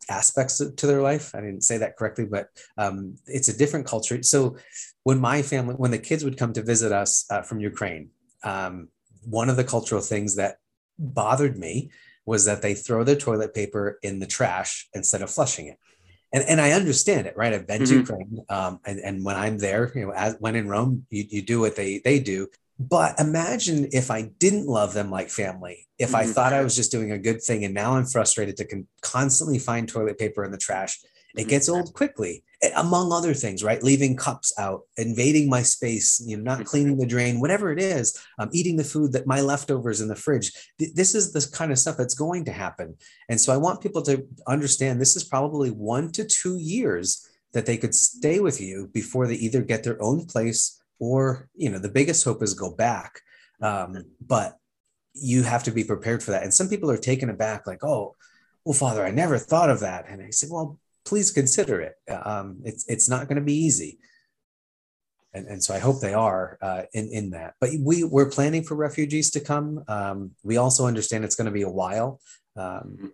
aspects 0.09 0.57
to 0.57 0.87
their 0.87 1.01
life. 1.01 1.33
I 1.33 1.41
didn't 1.41 1.63
say 1.63 1.77
that 1.77 1.97
correctly, 1.97 2.25
but 2.25 2.47
um, 2.77 3.15
it's 3.25 3.47
a 3.47 3.57
different 3.57 3.85
culture. 3.85 4.21
So 4.23 4.57
when 5.03 5.19
my 5.19 5.41
family, 5.41 5.75
when 5.75 5.91
the 5.91 5.97
kids 5.97 6.23
would 6.23 6.37
come 6.37 6.53
to 6.53 6.61
visit 6.61 6.91
us 6.91 7.25
uh, 7.29 7.41
from 7.41 7.59
Ukraine, 7.59 8.09
um, 8.43 8.89
one 9.23 9.49
of 9.49 9.57
the 9.57 9.63
cultural 9.63 10.01
things 10.01 10.35
that 10.35 10.57
bothered 10.97 11.57
me 11.57 11.91
was 12.25 12.45
that 12.45 12.61
they 12.61 12.73
throw 12.73 13.03
their 13.03 13.15
toilet 13.15 13.53
paper 13.53 13.97
in 14.03 14.19
the 14.19 14.27
trash 14.27 14.87
instead 14.93 15.21
of 15.21 15.29
flushing 15.29 15.67
it. 15.67 15.77
And, 16.33 16.43
and 16.47 16.61
I 16.61 16.71
understand 16.71 17.27
it, 17.27 17.35
right? 17.35 17.53
I've 17.53 17.67
been 17.67 17.81
mm-hmm. 17.81 17.91
to 17.91 17.99
Ukraine, 17.99 18.45
um, 18.49 18.79
and, 18.85 18.99
and 18.99 19.25
when 19.25 19.35
I'm 19.35 19.57
there, 19.57 19.91
you 19.93 20.05
know, 20.05 20.13
as, 20.13 20.37
when 20.39 20.55
in 20.55 20.69
Rome, 20.69 21.05
you, 21.09 21.25
you 21.29 21.41
do 21.41 21.59
what 21.59 21.75
they 21.75 21.99
they 21.99 22.19
do. 22.19 22.47
But 22.79 23.19
imagine 23.19 23.89
if 23.91 24.09
I 24.09 24.31
didn't 24.39 24.65
love 24.65 24.93
them 24.93 25.11
like 25.11 25.29
family, 25.29 25.87
if 25.99 26.09
mm-hmm. 26.09 26.15
I 26.17 26.25
thought 26.25 26.53
I 26.53 26.63
was 26.63 26.75
just 26.75 26.91
doing 26.91 27.11
a 27.11 27.19
good 27.19 27.41
thing 27.41 27.65
and 27.65 27.73
now 27.73 27.95
I'm 27.95 28.05
frustrated 28.05 28.57
to 28.57 28.65
con- 28.65 28.87
constantly 29.01 29.59
find 29.59 29.87
toilet 29.87 30.17
paper 30.17 30.43
in 30.43 30.51
the 30.51 30.57
trash. 30.57 30.99
It 31.35 31.47
gets 31.47 31.69
mm-hmm. 31.69 31.77
old 31.77 31.93
quickly, 31.93 32.43
among 32.75 33.11
other 33.11 33.33
things, 33.33 33.63
right? 33.63 33.81
Leaving 33.83 34.15
cups 34.15 34.53
out, 34.57 34.81
invading 34.97 35.49
my 35.49 35.61
space, 35.61 36.23
you 36.25 36.37
know, 36.37 36.43
not 36.43 36.65
cleaning 36.65 36.97
the 36.97 37.05
drain, 37.05 37.39
whatever 37.39 37.71
it 37.71 37.79
is, 37.79 38.19
um, 38.39 38.49
eating 38.51 38.77
the 38.77 38.83
food 38.83 39.13
that 39.13 39.27
my 39.27 39.41
leftovers 39.41 40.01
in 40.01 40.07
the 40.07 40.15
fridge. 40.15 40.51
Th- 40.79 40.93
this 40.93 41.15
is 41.15 41.31
the 41.31 41.47
kind 41.55 41.71
of 41.71 41.79
stuff 41.79 41.97
that's 41.97 42.15
going 42.15 42.45
to 42.45 42.51
happen. 42.51 42.95
And 43.29 43.39
so 43.39 43.53
I 43.53 43.57
want 43.57 43.81
people 43.81 44.01
to 44.03 44.25
understand 44.47 44.99
this 44.99 45.15
is 45.15 45.23
probably 45.23 45.71
one 45.71 46.11
to 46.13 46.25
two 46.25 46.57
years 46.57 47.27
that 47.53 47.65
they 47.65 47.77
could 47.77 47.93
stay 47.93 48.39
with 48.39 48.61
you 48.61 48.89
before 48.93 49.27
they 49.27 49.35
either 49.35 49.61
get 49.61 49.83
their 49.83 50.01
own 50.01 50.25
place 50.25 50.81
or 51.01 51.49
you 51.55 51.69
know 51.69 51.79
the 51.79 51.89
biggest 51.89 52.23
hope 52.23 52.41
is 52.41 52.53
go 52.53 52.71
back 52.71 53.19
um, 53.61 53.97
but 54.25 54.57
you 55.13 55.43
have 55.43 55.63
to 55.63 55.71
be 55.71 55.83
prepared 55.83 56.23
for 56.23 56.31
that 56.31 56.43
and 56.43 56.53
some 56.53 56.69
people 56.69 56.89
are 56.89 56.97
taken 56.97 57.29
aback 57.29 57.67
like 57.67 57.83
oh 57.83 58.15
well 58.63 58.73
father 58.73 59.05
i 59.05 59.11
never 59.11 59.37
thought 59.37 59.69
of 59.69 59.81
that 59.81 60.05
and 60.07 60.21
i 60.21 60.29
said 60.29 60.49
well 60.49 60.79
please 61.05 61.31
consider 61.31 61.81
it 61.81 61.95
um, 62.11 62.59
it's, 62.63 62.87
it's 62.87 63.09
not 63.09 63.27
going 63.27 63.37
to 63.37 63.43
be 63.43 63.53
easy 63.53 63.97
and, 65.33 65.47
and 65.47 65.63
so 65.63 65.73
i 65.73 65.79
hope 65.79 66.01
they 66.01 66.13
are 66.13 66.57
uh, 66.61 66.83
in, 66.93 67.09
in 67.11 67.29
that 67.31 67.55
but 67.59 67.69
we, 67.79 68.03
we're 68.03 68.29
planning 68.29 68.63
for 68.63 68.75
refugees 68.75 69.31
to 69.31 69.39
come 69.39 69.83
um, 69.87 70.31
we 70.43 70.57
also 70.57 70.85
understand 70.85 71.23
it's 71.23 71.35
going 71.35 71.45
to 71.45 71.51
be 71.51 71.63
a 71.63 71.69
while 71.69 72.19
um, 72.57 73.13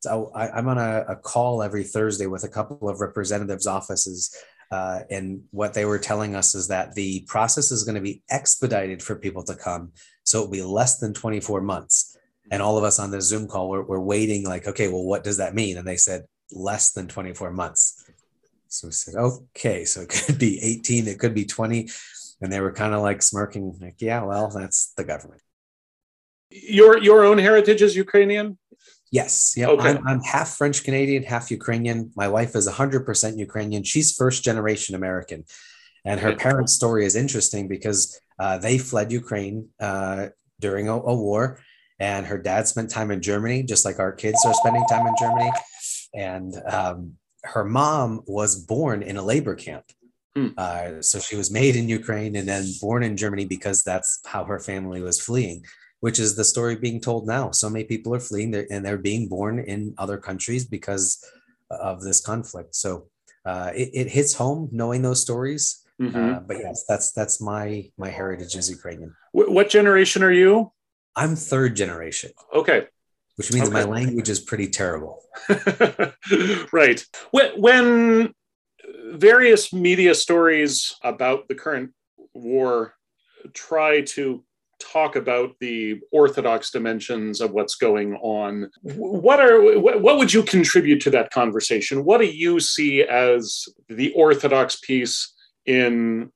so 0.00 0.32
I, 0.34 0.58
am 0.58 0.68
on 0.68 0.78
a, 0.78 1.04
a, 1.08 1.16
call 1.16 1.62
every 1.62 1.84
thursday 1.84 2.26
with 2.26 2.44
a 2.44 2.48
couple 2.48 2.88
of 2.88 3.00
representatives 3.00 3.66
offices 3.66 4.34
uh, 4.70 5.00
and 5.10 5.42
what 5.50 5.74
they 5.74 5.84
were 5.84 5.98
telling 5.98 6.34
us 6.34 6.54
is 6.54 6.68
that 6.68 6.94
the 6.94 7.24
process 7.26 7.72
is 7.72 7.82
going 7.82 7.96
to 7.96 8.00
be 8.00 8.22
expedited 8.30 9.02
for 9.02 9.16
people 9.16 9.42
to 9.42 9.54
come. 9.54 9.92
So 10.22 10.38
it'll 10.38 10.50
be 10.50 10.62
less 10.62 10.98
than 10.98 11.12
24 11.12 11.60
months. 11.60 12.16
And 12.52 12.62
all 12.62 12.78
of 12.78 12.84
us 12.84 12.98
on 12.98 13.10
the 13.10 13.20
Zoom 13.20 13.48
call, 13.48 13.68
we're, 13.68 13.82
we're 13.82 14.00
waiting, 14.00 14.44
like, 14.44 14.66
okay, 14.66 14.88
well, 14.88 15.04
what 15.04 15.24
does 15.24 15.38
that 15.38 15.54
mean? 15.54 15.76
And 15.76 15.86
they 15.86 15.96
said 15.96 16.22
less 16.52 16.92
than 16.92 17.08
24 17.08 17.52
months. 17.52 18.04
So 18.68 18.88
we 18.88 18.92
said, 18.92 19.14
okay, 19.16 19.84
so 19.84 20.02
it 20.02 20.08
could 20.08 20.38
be 20.38 20.60
18, 20.62 21.08
it 21.08 21.18
could 21.18 21.34
be 21.34 21.44
20. 21.44 21.88
And 22.40 22.52
they 22.52 22.60
were 22.60 22.72
kind 22.72 22.94
of 22.94 23.02
like 23.02 23.22
smirking, 23.22 23.76
like, 23.80 23.96
yeah, 23.98 24.22
well, 24.22 24.48
that's 24.48 24.92
the 24.96 25.04
government. 25.04 25.42
Your 26.50 26.98
your 26.98 27.24
own 27.24 27.38
heritage 27.38 27.80
is 27.80 27.94
Ukrainian? 27.94 28.58
Yes. 29.12 29.54
Yeah. 29.56 29.68
Okay. 29.68 29.88
I'm, 29.88 30.06
I'm, 30.06 30.20
half 30.22 30.56
French 30.56 30.84
Canadian, 30.84 31.24
half 31.24 31.50
Ukrainian. 31.50 32.12
My 32.16 32.28
wife 32.28 32.54
is 32.54 32.68
100% 32.68 33.38
Ukrainian. 33.38 33.82
She's 33.82 34.14
first 34.14 34.44
generation 34.44 34.94
American. 34.94 35.44
And 36.04 36.20
her 36.20 36.34
parents' 36.34 36.72
story 36.72 37.04
is 37.04 37.16
interesting 37.16 37.68
because 37.68 38.20
uh, 38.38 38.58
they 38.58 38.78
fled 38.78 39.12
Ukraine 39.12 39.68
uh, 39.80 40.28
during 40.58 40.88
a, 40.88 40.94
a, 40.94 41.14
war. 41.14 41.60
And 41.98 42.24
her 42.26 42.38
dad 42.38 42.66
spent 42.66 42.90
time 42.90 43.10
in 43.10 43.20
Germany, 43.20 43.64
just 43.64 43.84
like 43.84 43.98
our 43.98 44.12
kids 44.12 44.42
are 44.46 44.54
spending 44.54 44.84
time 44.88 45.06
in 45.06 45.14
Germany. 45.20 45.50
And 46.14 46.54
um, 46.66 47.16
her 47.44 47.64
mom 47.64 48.22
was 48.26 48.56
born 48.56 49.02
in 49.02 49.16
a 49.16 49.22
labor 49.22 49.54
camp. 49.54 49.84
Hmm. 50.34 50.48
Uh, 50.56 51.02
so 51.02 51.18
she 51.18 51.36
was 51.36 51.50
made 51.50 51.76
in 51.76 51.88
Ukraine 51.88 52.36
and 52.36 52.48
then 52.48 52.66
born 52.80 53.02
in 53.02 53.16
Germany 53.16 53.46
because 53.46 53.82
that's 53.82 54.20
how 54.24 54.44
her 54.44 54.60
family 54.60 55.02
was 55.02 55.20
fleeing 55.20 55.64
which 56.00 56.18
is 56.18 56.34
the 56.34 56.44
story 56.44 56.76
being 56.76 57.00
told 57.00 57.26
now. 57.26 57.50
So 57.50 57.70
many 57.70 57.84
people 57.84 58.14
are 58.14 58.20
fleeing 58.20 58.54
and 58.54 58.84
they're 58.84 58.98
being 58.98 59.28
born 59.28 59.58
in 59.60 59.94
other 59.98 60.18
countries 60.18 60.64
because 60.64 61.24
of 61.70 62.02
this 62.02 62.20
conflict. 62.20 62.74
So 62.74 63.08
uh, 63.44 63.70
it, 63.74 63.90
it, 63.92 64.08
hits 64.08 64.34
home 64.34 64.68
knowing 64.72 65.02
those 65.02 65.20
stories. 65.20 65.84
Mm-hmm. 66.00 66.34
Uh, 66.34 66.40
but 66.40 66.58
yes, 66.58 66.84
that's 66.88 67.12
that's 67.12 67.40
my 67.40 67.90
my 67.96 68.08
heritage 68.08 68.56
is 68.56 68.70
Ukrainian. 68.70 69.14
what 69.32 69.68
generation 69.68 70.22
are 70.22 70.32
you? 70.32 70.72
I'm 71.14 71.36
third 71.36 71.76
generation. 71.76 72.32
Okay. 72.54 72.86
Which 73.40 73.54
means 73.54 73.68
okay. 73.68 73.72
my 73.72 73.84
language 73.84 74.28
is 74.28 74.38
pretty 74.38 74.68
terrible. 74.68 75.22
right. 76.72 77.02
When 77.32 78.34
various 79.12 79.72
media 79.72 80.14
stories 80.14 80.94
about 81.02 81.48
the 81.48 81.54
current 81.54 81.92
war 82.34 82.92
try 83.54 84.02
to 84.02 84.44
talk 84.78 85.16
about 85.16 85.54
the 85.58 86.00
orthodox 86.12 86.70
dimensions 86.70 87.40
of 87.40 87.52
what's 87.52 87.76
going 87.76 88.16
on. 88.16 88.70
What 88.82 89.40
are 89.40 89.78
what 89.78 90.18
would 90.18 90.34
you 90.34 90.42
contribute 90.42 91.00
to 91.00 91.10
that 91.12 91.30
conversation? 91.30 92.04
What 92.04 92.20
do 92.20 92.26
you 92.26 92.60
see 92.60 93.04
as 93.04 93.64
the 93.88 94.12
orthodox 94.12 94.76
piece 94.76 95.32
in 95.64 96.30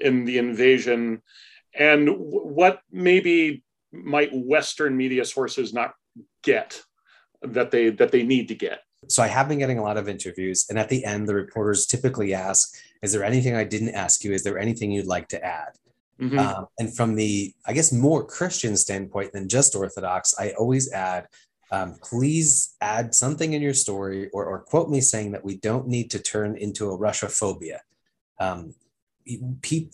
in 0.00 0.24
the 0.24 0.38
invasion, 0.38 1.20
and 1.74 2.08
what 2.16 2.78
maybe 2.92 3.64
might 3.90 4.30
Western 4.32 4.96
media 4.96 5.24
sources 5.24 5.74
not 5.74 5.94
get 6.42 6.82
that 7.42 7.70
they 7.70 7.90
that 7.90 8.12
they 8.12 8.22
need 8.22 8.48
to 8.48 8.54
get? 8.54 8.80
So 9.08 9.22
I 9.22 9.26
have 9.26 9.48
been 9.48 9.58
getting 9.58 9.78
a 9.78 9.82
lot 9.82 9.98
of 9.98 10.08
interviews, 10.08 10.66
and 10.70 10.78
at 10.78 10.88
the 10.88 11.04
end, 11.04 11.28
the 11.28 11.34
reporters 11.34 11.86
typically 11.86 12.32
ask, 12.34 12.74
"Is 13.02 13.12
there 13.12 13.24
anything 13.24 13.54
I 13.54 13.64
didn't 13.64 13.94
ask 13.94 14.24
you? 14.24 14.32
Is 14.32 14.44
there 14.44 14.58
anything 14.58 14.90
you'd 14.90 15.06
like 15.06 15.28
to 15.28 15.44
add?" 15.44 15.78
Mm-hmm. 16.20 16.38
Um, 16.38 16.66
and 16.78 16.94
from 16.94 17.16
the, 17.16 17.52
I 17.66 17.72
guess, 17.72 17.92
more 17.92 18.24
Christian 18.24 18.76
standpoint 18.76 19.32
than 19.32 19.48
just 19.48 19.74
Orthodox, 19.74 20.34
I 20.38 20.52
always 20.52 20.92
add, 20.92 21.26
um, 21.70 21.96
please 22.02 22.74
add 22.80 23.14
something 23.14 23.52
in 23.52 23.62
your 23.62 23.74
story 23.74 24.30
or, 24.32 24.44
or, 24.44 24.60
quote 24.60 24.88
me 24.88 25.00
saying 25.00 25.32
that 25.32 25.44
we 25.44 25.56
don't 25.56 25.88
need 25.88 26.10
to 26.12 26.20
turn 26.20 26.56
into 26.56 26.88
a 26.88 26.96
Russia 26.96 27.28
phobia. 27.28 27.80
Um, 28.38 28.74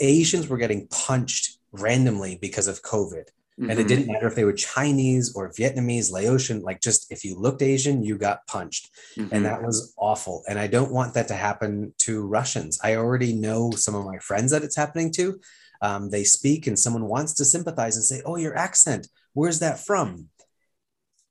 Asians 0.00 0.48
were 0.48 0.58
getting 0.58 0.88
punched 0.88 1.58
randomly 1.72 2.36
because 2.40 2.68
of 2.68 2.82
COVID. 2.82 3.28
Mm-hmm. 3.60 3.70
And 3.70 3.78
it 3.78 3.82
mm-hmm. 3.82 3.88
didn't 3.88 4.12
matter 4.12 4.26
if 4.26 4.34
they 4.34 4.44
were 4.44 4.54
Chinese 4.54 5.34
or 5.34 5.52
Vietnamese, 5.52 6.10
Laotian, 6.10 6.62
like 6.62 6.80
just 6.80 7.12
if 7.12 7.24
you 7.24 7.38
looked 7.38 7.60
Asian, 7.60 8.02
you 8.02 8.16
got 8.16 8.46
punched. 8.46 8.88
Mm-hmm. 9.18 9.34
And 9.34 9.44
that 9.44 9.62
was 9.62 9.92
awful. 9.98 10.42
And 10.48 10.58
I 10.58 10.66
don't 10.66 10.92
want 10.92 11.14
that 11.14 11.28
to 11.28 11.34
happen 11.34 11.92
to 11.98 12.26
Russians. 12.26 12.80
I 12.82 12.96
already 12.96 13.34
know 13.34 13.70
some 13.72 13.94
of 13.94 14.06
my 14.06 14.18
friends 14.18 14.52
that 14.52 14.62
it's 14.62 14.76
happening 14.76 15.12
to 15.12 15.38
um, 15.80 16.10
they 16.10 16.24
speak 16.24 16.66
and 16.66 16.78
someone 16.78 17.06
wants 17.06 17.34
to 17.34 17.44
sympathize 17.44 17.96
and 17.96 18.04
say, 18.04 18.22
Oh, 18.24 18.36
your 18.36 18.56
accent, 18.56 19.08
where's 19.32 19.60
that 19.60 19.84
from? 19.84 20.28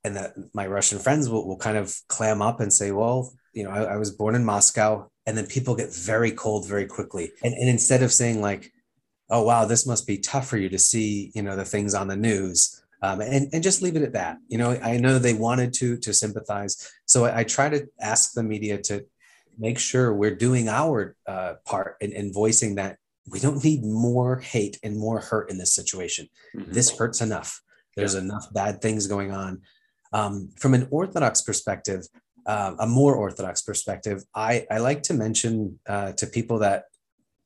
And 0.02 0.16
that 0.16 0.34
my 0.54 0.66
Russian 0.66 0.98
friends 0.98 1.28
will, 1.28 1.46
will 1.46 1.58
kind 1.58 1.76
of 1.76 1.94
clam 2.08 2.42
up 2.42 2.60
and 2.60 2.72
say, 2.72 2.90
Well, 2.90 3.32
you 3.52 3.64
know, 3.64 3.70
I, 3.70 3.94
I 3.94 3.96
was 3.96 4.10
born 4.10 4.34
in 4.34 4.44
Moscow. 4.44 5.08
And 5.26 5.36
then 5.36 5.46
people 5.46 5.76
get 5.76 5.94
very 5.94 6.32
cold 6.32 6.66
very 6.66 6.86
quickly. 6.86 7.30
And, 7.44 7.54
and 7.54 7.68
instead 7.68 8.02
of 8.02 8.12
saying, 8.12 8.40
like, 8.40 8.72
oh 9.30 9.42
wow 9.42 9.64
this 9.64 9.86
must 9.86 10.06
be 10.06 10.18
tough 10.18 10.48
for 10.48 10.56
you 10.56 10.68
to 10.68 10.78
see 10.78 11.30
you 11.34 11.42
know 11.42 11.56
the 11.56 11.64
things 11.64 11.94
on 11.94 12.08
the 12.08 12.16
news 12.16 12.82
um, 13.02 13.20
and, 13.20 13.48
and 13.52 13.62
just 13.62 13.80
leave 13.82 13.96
it 13.96 14.02
at 14.02 14.12
that 14.12 14.38
you 14.48 14.58
know 14.58 14.70
i 14.82 14.96
know 14.96 15.18
they 15.18 15.34
wanted 15.34 15.72
to 15.72 15.96
to 15.96 16.12
sympathize 16.12 16.90
so 17.06 17.24
i, 17.24 17.40
I 17.40 17.44
try 17.44 17.68
to 17.68 17.86
ask 18.00 18.32
the 18.32 18.42
media 18.42 18.78
to 18.82 19.04
make 19.58 19.78
sure 19.78 20.14
we're 20.14 20.34
doing 20.34 20.68
our 20.68 21.14
uh, 21.26 21.54
part 21.64 21.96
in, 22.00 22.12
in 22.12 22.32
voicing 22.32 22.76
that 22.76 22.96
we 23.30 23.38
don't 23.38 23.62
need 23.62 23.84
more 23.84 24.38
hate 24.38 24.78
and 24.82 24.96
more 24.96 25.20
hurt 25.20 25.50
in 25.50 25.58
this 25.58 25.74
situation. 25.74 26.28
Mm-hmm. 26.56 26.72
This 26.72 26.96
hurts 26.96 27.20
enough. 27.20 27.62
There's 27.96 28.14
yeah. 28.14 28.22
enough 28.22 28.52
bad 28.52 28.80
things 28.80 29.06
going 29.06 29.32
on. 29.32 29.62
Um, 30.12 30.50
from 30.56 30.74
an 30.74 30.88
Orthodox 30.90 31.42
perspective, 31.42 32.06
uh, 32.46 32.74
a 32.78 32.86
more 32.86 33.14
Orthodox 33.14 33.62
perspective, 33.62 34.24
I, 34.34 34.66
I 34.70 34.78
like 34.78 35.02
to 35.04 35.14
mention 35.14 35.78
uh, 35.86 36.12
to 36.12 36.26
people 36.26 36.60
that 36.60 36.84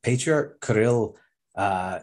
Patriarch 0.02 0.60
Kirill 0.60 1.16
uh, 1.54 2.00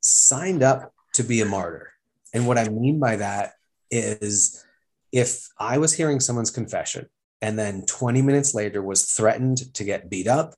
signed 0.00 0.62
up 0.62 0.92
to 1.14 1.22
be 1.22 1.40
a 1.40 1.46
martyr. 1.46 1.92
And 2.32 2.46
what 2.46 2.58
I 2.58 2.68
mean 2.68 2.98
by 2.98 3.16
that 3.16 3.52
is 3.90 4.64
if 5.12 5.48
I 5.58 5.78
was 5.78 5.94
hearing 5.94 6.20
someone's 6.20 6.50
confession 6.50 7.08
and 7.40 7.58
then 7.58 7.84
20 7.86 8.22
minutes 8.22 8.54
later 8.54 8.82
was 8.82 9.04
threatened 9.04 9.72
to 9.74 9.84
get 9.84 10.10
beat 10.10 10.26
up, 10.26 10.54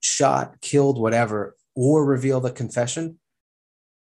shot, 0.00 0.60
killed, 0.60 1.00
whatever, 1.00 1.56
or 1.74 2.04
reveal 2.04 2.40
the 2.40 2.50
confession, 2.50 3.18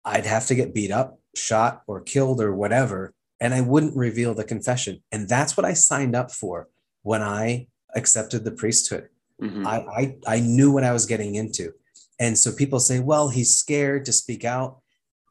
I'd 0.05 0.25
have 0.25 0.45
to 0.47 0.55
get 0.55 0.73
beat 0.73 0.91
up, 0.91 1.19
shot, 1.35 1.81
or 1.85 2.01
killed, 2.01 2.39
or 2.39 2.55
whatever. 2.55 3.13
And 3.41 3.53
I 3.53 3.61
wouldn't 3.61 3.95
reveal 3.95 4.33
the 4.33 4.45
confession. 4.45 5.03
And 5.11 5.27
that's 5.27 5.57
what 5.57 5.65
I 5.65 5.73
signed 5.73 6.15
up 6.15 6.31
for 6.31 6.69
when 7.03 7.21
I 7.21 7.67
accepted 7.93 8.45
the 8.45 8.51
priesthood. 8.51 9.09
Mm-hmm. 9.41 9.67
I, 9.67 9.75
I, 9.75 10.15
I 10.27 10.39
knew 10.39 10.71
what 10.71 10.83
I 10.83 10.93
was 10.93 11.05
getting 11.05 11.35
into. 11.35 11.73
And 12.19 12.37
so 12.37 12.51
people 12.51 12.79
say, 12.79 12.99
well, 12.99 13.29
he's 13.29 13.55
scared 13.55 14.05
to 14.05 14.13
speak 14.13 14.43
out. 14.43 14.81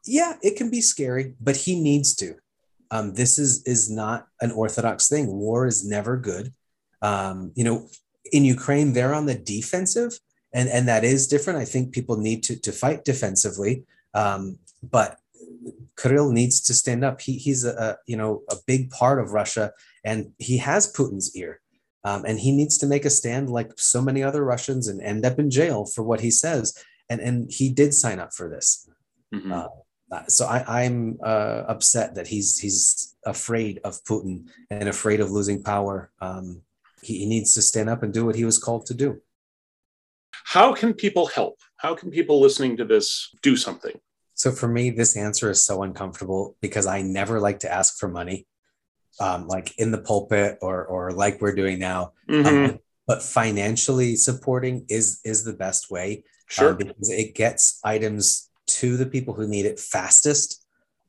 Yeah, 0.05 0.33
it 0.41 0.55
can 0.55 0.69
be 0.69 0.81
scary, 0.81 1.33
but 1.39 1.57
he 1.57 1.79
needs 1.79 2.15
to. 2.15 2.35
Um, 2.91 3.13
this 3.13 3.37
is 3.37 3.63
is 3.65 3.89
not 3.89 4.27
an 4.39 4.51
orthodox 4.51 5.09
thing. 5.09 5.27
War 5.27 5.67
is 5.67 5.85
never 5.85 6.15
good. 6.15 6.53
Um, 7.01 7.51
you 7.55 7.63
know, 7.63 7.89
in 8.31 8.45
Ukraine, 8.45 8.93
they're 8.93 9.13
on 9.13 9.25
the 9.25 9.35
defensive, 9.35 10.17
and 10.53 10.69
and 10.69 10.87
that 10.87 11.03
is 11.03 11.27
different. 11.27 11.59
I 11.59 11.65
think 11.65 11.91
people 11.91 12.17
need 12.17 12.43
to 12.43 12.59
to 12.61 12.71
fight 12.71 13.03
defensively, 13.03 13.83
um, 14.13 14.59
but 14.81 15.17
Kirill 15.97 16.31
needs 16.31 16.61
to 16.61 16.73
stand 16.73 17.03
up. 17.03 17.19
He 17.19 17.37
he's 17.37 17.65
a, 17.65 17.75
a, 17.75 17.97
you 18.05 18.15
know 18.15 18.43
a 18.49 18.55
big 18.65 18.89
part 18.89 19.19
of 19.19 19.33
Russia, 19.33 19.73
and 20.05 20.31
he 20.37 20.57
has 20.57 20.91
Putin's 20.91 21.35
ear, 21.35 21.59
um, 22.07 22.23
and 22.25 22.39
he 22.39 22.51
needs 22.53 22.77
to 22.77 22.87
make 22.87 23.03
a 23.03 23.09
stand 23.09 23.49
like 23.49 23.71
so 23.75 24.01
many 24.01 24.23
other 24.23 24.43
Russians 24.45 24.87
and 24.87 25.01
end 25.01 25.25
up 25.25 25.39
in 25.39 25.49
jail 25.49 25.85
for 25.85 26.03
what 26.03 26.21
he 26.21 26.31
says. 26.31 26.73
And 27.09 27.19
and 27.19 27.51
he 27.51 27.69
did 27.69 27.93
sign 27.93 28.19
up 28.19 28.31
for 28.33 28.49
this. 28.49 28.89
Mm-hmm. 29.35 29.51
Uh, 29.51 30.23
so 30.27 30.45
I, 30.45 30.83
I'm 30.83 31.17
uh, 31.21 31.63
upset 31.67 32.15
that 32.15 32.27
he's 32.27 32.59
he's 32.59 33.15
afraid 33.25 33.81
of 33.83 34.01
Putin 34.05 34.45
and 34.69 34.87
afraid 34.87 35.19
of 35.19 35.31
losing 35.31 35.61
power. 35.61 36.09
Um, 36.21 36.61
he, 37.01 37.19
he 37.19 37.25
needs 37.25 37.53
to 37.55 37.61
stand 37.61 37.89
up 37.89 38.03
and 38.03 38.13
do 38.13 38.25
what 38.25 38.35
he 38.35 38.45
was 38.45 38.57
called 38.57 38.85
to 38.85 38.93
do. 38.93 39.21
How 40.45 40.73
can 40.73 40.93
people 40.93 41.25
help? 41.27 41.59
How 41.75 41.93
can 41.93 42.09
people 42.09 42.39
listening 42.39 42.77
to 42.77 42.85
this 42.85 43.35
do 43.41 43.57
something? 43.57 43.99
So 44.33 44.51
for 44.51 44.69
me, 44.69 44.91
this 44.91 45.17
answer 45.17 45.51
is 45.51 45.65
so 45.65 45.83
uncomfortable 45.83 46.55
because 46.61 46.85
I 46.85 47.01
never 47.01 47.41
like 47.41 47.59
to 47.59 47.71
ask 47.71 47.97
for 47.99 48.07
money, 48.07 48.47
um, 49.19 49.47
like 49.47 49.77
in 49.77 49.91
the 49.91 49.97
pulpit 49.97 50.57
or 50.61 50.85
or 50.85 51.11
like 51.11 51.41
we're 51.41 51.55
doing 51.55 51.79
now. 51.79 52.13
Mm-hmm. 52.29 52.71
Um, 52.71 52.79
but 53.05 53.23
financially 53.23 54.15
supporting 54.15 54.85
is 54.89 55.21
is 55.23 55.43
the 55.43 55.53
best 55.53 55.89
way 55.89 56.23
sure. 56.47 56.71
Um, 56.71 56.77
because 56.77 57.09
it 57.09 57.35
gets 57.35 57.79
items 57.83 58.49
to 58.67 58.97
the 58.97 59.05
people 59.05 59.33
who 59.33 59.47
need 59.47 59.65
it 59.65 59.79
fastest. 59.79 60.65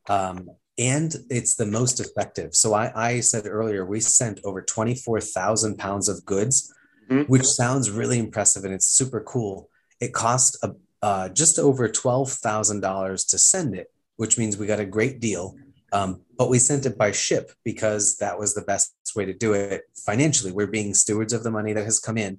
Um, 0.09 0.51
and 0.79 1.13
it's 1.29 1.57
the 1.57 1.67
most 1.67 1.99
effective. 1.99 2.55
So 2.55 2.73
I, 2.73 2.93
I 2.95 3.21
said 3.21 3.47
earlier, 3.47 3.85
we 3.85 3.99
sent 3.99 4.39
over 4.45 4.63
24,000 4.63 5.77
pounds 5.77 6.09
of 6.09 6.25
goods 6.25 6.73
mm-hmm. 7.09 7.31
which 7.31 7.45
sounds 7.45 7.91
really 7.91 8.19
impressive 8.19 8.65
and 8.65 8.75
it's 8.75 8.87
super 8.87 9.21
cool. 9.21 9.69
It 10.01 10.13
cost 10.13 10.59
a, 10.63 10.75
uh, 11.03 11.29
just 11.31 11.59
over 11.59 11.89
$12,000 11.89 13.31
to 13.31 13.39
send 13.39 13.75
it, 13.75 13.91
which 14.17 14.39
means 14.39 14.57
we 14.57 14.67
got 14.67 14.81
a 14.81 14.87
great 14.87 15.21
deal. 15.21 15.57
Um, 15.93 16.23
but 16.37 16.51
we 16.51 16.59
sent 16.59 16.87
it 16.87 16.99
by 16.99 17.13
ship 17.13 17.53
because 17.65 18.19
that 18.19 18.39
was 18.39 18.55
the 18.55 18.63
best 18.63 18.95
way 19.17 19.25
to 19.25 19.33
do 19.33 19.55
it 19.55 19.85
financially. 19.97 20.53
We're 20.53 20.67
being 20.67 20.95
stewards 20.95 21.33
of 21.33 21.45
the 21.45 21.51
money 21.51 21.73
that 21.73 21.85
has 21.85 21.99
come 21.99 22.19
in. 22.19 22.39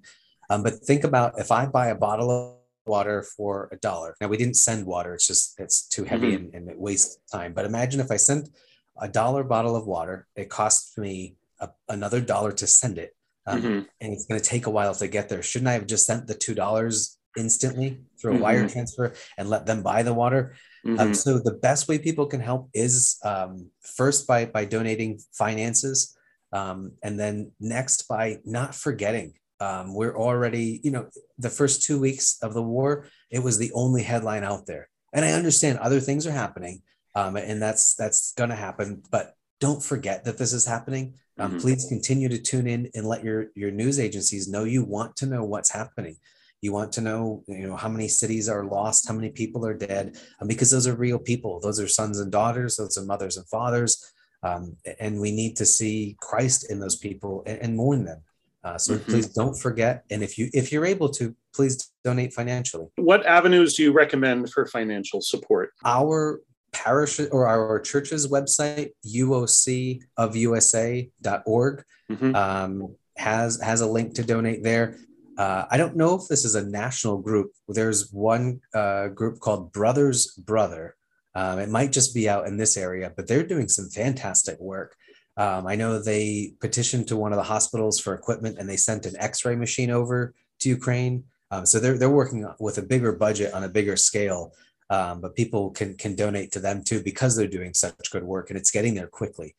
Um, 0.49 0.63
but 0.63 0.75
think 0.75 1.03
about 1.03 1.39
if 1.39 1.51
I 1.51 1.65
buy 1.65 1.87
a 1.87 1.95
bottle 1.95 2.31
of 2.31 2.55
water 2.85 3.23
for 3.23 3.69
a 3.71 3.77
dollar. 3.77 4.15
Now 4.19 4.27
we 4.27 4.37
didn't 4.37 4.55
send 4.55 4.85
water; 4.85 5.13
it's 5.13 5.27
just 5.27 5.59
it's 5.59 5.87
too 5.87 6.05
heavy 6.05 6.31
mm-hmm. 6.31 6.45
and, 6.45 6.55
and, 6.55 6.69
it 6.69 6.79
wastes 6.79 7.19
time. 7.31 7.53
But 7.53 7.65
imagine 7.65 7.99
if 7.99 8.09
I 8.09 8.17
sent 8.17 8.49
a 8.99 9.07
dollar 9.07 9.43
bottle 9.43 9.75
of 9.75 9.85
water, 9.85 10.27
it 10.35 10.49
costs 10.49 10.97
me 10.97 11.35
a, 11.59 11.69
another 11.87 12.19
dollar 12.19 12.51
to 12.53 12.65
send 12.65 12.97
it 12.97 13.15
um, 13.49 13.61
mm-hmm. 13.61 13.79
and 14.01 14.13
it's 14.13 14.25
going 14.25 14.39
to 14.39 14.45
take 14.45 14.67
a 14.67 14.69
while 14.69 14.93
to 14.93 15.07
get 15.07 15.29
there. 15.29 15.41
Shouldn't 15.41 15.69
I 15.69 15.73
have 15.73 15.87
just 15.87 16.05
sent 16.05 16.27
the 16.27 16.35
two 16.35 16.53
dollars 16.53 17.17
instantly 17.37 17.99
through 18.19 18.31
a 18.31 18.33
mm-hmm. 18.35 18.43
wire 18.43 18.69
transfer 18.69 19.13
and 19.37 19.49
let 19.49 19.65
them 19.65 19.83
buy 19.83 20.03
the 20.03 20.13
water? 20.13 20.55
Um, 20.85 20.91
mm-hmm. 20.91 20.99
Um, 20.99 21.13
so 21.13 21.39
the 21.39 21.59
best 21.61 21.87
way 21.87 21.97
people 21.97 22.25
can 22.25 22.39
help 22.39 22.69
is 22.73 23.17
um, 23.23 23.69
first 23.81 24.27
by 24.27 24.45
by 24.45 24.65
donating 24.65 25.19
finances, 25.33 26.17
um, 26.53 26.93
and 27.03 27.19
then 27.19 27.51
next 27.59 28.07
by 28.07 28.37
not 28.45 28.75
forgetting. 28.75 29.33
Um, 29.61 29.93
we're 29.93 30.17
already, 30.17 30.79
you 30.85 30.91
know, 30.91 31.09
the 31.37 31.49
first 31.49 31.83
two 31.83 31.99
weeks 31.99 32.37
of 32.41 32.53
the 32.53 32.63
war, 32.63 33.07
it 33.29 33.39
was 33.39 33.57
the 33.57 33.73
only 33.73 34.03
headline 34.03 34.45
out 34.45 34.65
there, 34.65 34.87
and 35.11 35.25
I 35.25 35.33
understand 35.33 35.79
other 35.79 35.99
things 35.99 36.25
are 36.25 36.31
happening, 36.31 36.81
and 37.13 37.61
that's 37.61 37.93
that's 37.95 38.33
going 38.33 38.51
to 38.51 38.55
happen, 38.55 39.03
but 39.11 39.35
don't 39.59 39.83
forget 39.83 40.23
that 40.23 40.37
this 40.37 40.53
is 40.53 40.65
happening. 40.65 41.15
Um, 41.37 41.51
mm-hmm. 41.51 41.59
Please 41.59 41.85
continue 41.87 42.29
to 42.29 42.37
tune 42.37 42.67
in 42.67 42.89
and 42.95 43.05
let 43.05 43.23
your 43.23 43.47
your 43.55 43.71
news 43.71 43.99
agencies 43.99 44.47
know 44.47 44.63
you 44.63 44.83
want 44.83 45.15
to 45.17 45.25
know 45.25 45.43
what's 45.43 45.71
happening. 45.71 46.17
You 46.61 46.73
want 46.73 46.91
to 46.93 47.01
know, 47.01 47.43
you 47.47 47.67
know, 47.67 47.75
how 47.75 47.89
many 47.89 48.07
cities 48.07 48.49
are 48.49 48.65
lost, 48.65 49.07
how 49.07 49.13
many 49.13 49.29
people 49.29 49.65
are 49.65 49.73
dead, 49.73 50.17
um, 50.41 50.47
because 50.47 50.71
those 50.71 50.87
are 50.87 50.95
real 50.95 51.19
people. 51.19 51.59
Those 51.59 51.79
are 51.79 51.87
sons 51.87 52.19
and 52.19 52.31
daughters. 52.31 52.75
Those 52.75 52.97
are 52.97 53.05
mothers 53.05 53.37
and 53.37 53.47
fathers, 53.47 54.11
um, 54.43 54.75
and 54.99 55.19
we 55.19 55.31
need 55.31 55.55
to 55.57 55.65
see 55.65 56.17
Christ 56.19 56.71
in 56.71 56.79
those 56.79 56.95
people 56.95 57.43
and, 57.45 57.59
and 57.59 57.77
mourn 57.77 58.05
them. 58.05 58.21
Uh, 58.63 58.77
so 58.77 58.95
mm-hmm. 58.95 59.11
please 59.11 59.27
don't 59.27 59.57
forget, 59.57 60.03
and 60.11 60.21
if 60.21 60.37
you 60.37 60.49
if 60.53 60.71
you're 60.71 60.85
able 60.85 61.07
to, 61.07 61.33
please 61.53 61.91
donate 62.03 62.33
financially. 62.33 62.87
What 62.97 63.25
avenues 63.25 63.75
do 63.75 63.83
you 63.83 63.93
recommend 63.93 64.51
for 64.51 64.65
financial 64.65 65.21
support? 65.21 65.71
Our 65.85 66.41
parish 66.71 67.19
or 67.31 67.47
our 67.47 67.79
church's 67.79 68.27
website, 68.27 68.91
uocofusa.org, 69.05 71.83
mm-hmm. 72.11 72.35
um, 72.35 72.95
has 73.17 73.61
has 73.61 73.81
a 73.81 73.87
link 73.87 74.13
to 74.15 74.23
donate 74.23 74.63
there. 74.63 74.97
Uh, 75.39 75.65
I 75.71 75.77
don't 75.77 75.95
know 75.95 76.15
if 76.15 76.27
this 76.27 76.43
is 76.43 76.55
a 76.55 76.69
national 76.69 77.19
group. 77.19 77.53
There's 77.69 78.11
one 78.11 78.59
uh, 78.75 79.07
group 79.07 79.39
called 79.39 79.71
Brother's 79.71 80.33
Brother, 80.35 80.97
Um, 81.33 81.59
it 81.59 81.69
might 81.69 81.93
just 81.93 82.13
be 82.13 82.27
out 82.27 82.47
in 82.47 82.57
this 82.57 82.75
area, 82.75 83.13
but 83.15 83.25
they're 83.27 83.47
doing 83.47 83.69
some 83.69 83.89
fantastic 83.89 84.59
work. 84.59 84.95
Um, 85.37 85.67
I 85.67 85.75
know 85.75 85.99
they 85.99 86.55
petitioned 86.59 87.07
to 87.07 87.15
one 87.15 87.31
of 87.31 87.37
the 87.37 87.43
hospitals 87.43 87.99
for 87.99 88.13
equipment 88.13 88.57
and 88.59 88.67
they 88.67 88.75
sent 88.75 89.05
an 89.05 89.15
x 89.17 89.45
ray 89.45 89.55
machine 89.55 89.91
over 89.91 90.33
to 90.59 90.69
Ukraine. 90.69 91.23
Um, 91.51 91.65
so 91.65 91.79
they're, 91.79 91.97
they're 91.97 92.09
working 92.09 92.45
with 92.59 92.77
a 92.77 92.81
bigger 92.81 93.13
budget 93.13 93.53
on 93.53 93.63
a 93.63 93.69
bigger 93.69 93.95
scale. 93.95 94.53
Um, 94.89 95.21
but 95.21 95.35
people 95.35 95.69
can, 95.69 95.95
can 95.95 96.15
donate 96.15 96.51
to 96.53 96.59
them 96.59 96.83
too 96.83 97.01
because 97.01 97.35
they're 97.35 97.47
doing 97.47 97.73
such 97.73 98.11
good 98.11 98.23
work 98.23 98.49
and 98.49 98.59
it's 98.59 98.71
getting 98.71 98.95
there 98.95 99.07
quickly. 99.07 99.55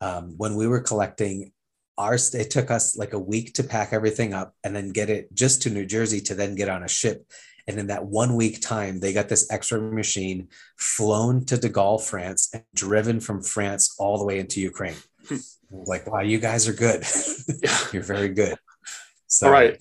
Um, 0.00 0.34
when 0.38 0.54
we 0.54 0.66
were 0.66 0.80
collecting 0.80 1.52
ours, 1.98 2.34
it 2.34 2.50
took 2.50 2.70
us 2.70 2.96
like 2.96 3.12
a 3.12 3.18
week 3.18 3.54
to 3.54 3.64
pack 3.64 3.92
everything 3.92 4.34
up 4.34 4.54
and 4.64 4.74
then 4.74 4.92
get 4.92 5.10
it 5.10 5.34
just 5.34 5.62
to 5.62 5.70
New 5.70 5.86
Jersey 5.86 6.20
to 6.22 6.34
then 6.34 6.54
get 6.54 6.68
on 6.68 6.82
a 6.82 6.88
ship 6.88 7.26
and 7.70 7.78
in 7.78 7.86
that 7.86 8.04
one 8.04 8.34
week 8.34 8.60
time, 8.60 8.98
they 8.98 9.12
got 9.12 9.28
this 9.28 9.50
X-ray 9.50 9.80
machine 9.80 10.48
flown 10.76 11.44
to 11.46 11.56
De 11.56 11.68
Gaulle, 11.68 12.02
France, 12.02 12.50
and 12.52 12.64
driven 12.74 13.20
from 13.20 13.42
France 13.42 13.94
all 13.98 14.18
the 14.18 14.24
way 14.24 14.40
into 14.40 14.60
Ukraine. 14.60 14.96
Hmm. 15.28 15.36
like, 15.70 16.10
wow, 16.10 16.20
you 16.20 16.38
guys 16.38 16.66
are 16.66 16.72
good. 16.72 17.04
You're 17.92 18.02
very 18.02 18.30
good. 18.30 18.56
So, 19.28 19.46
all 19.46 19.52
right. 19.52 19.80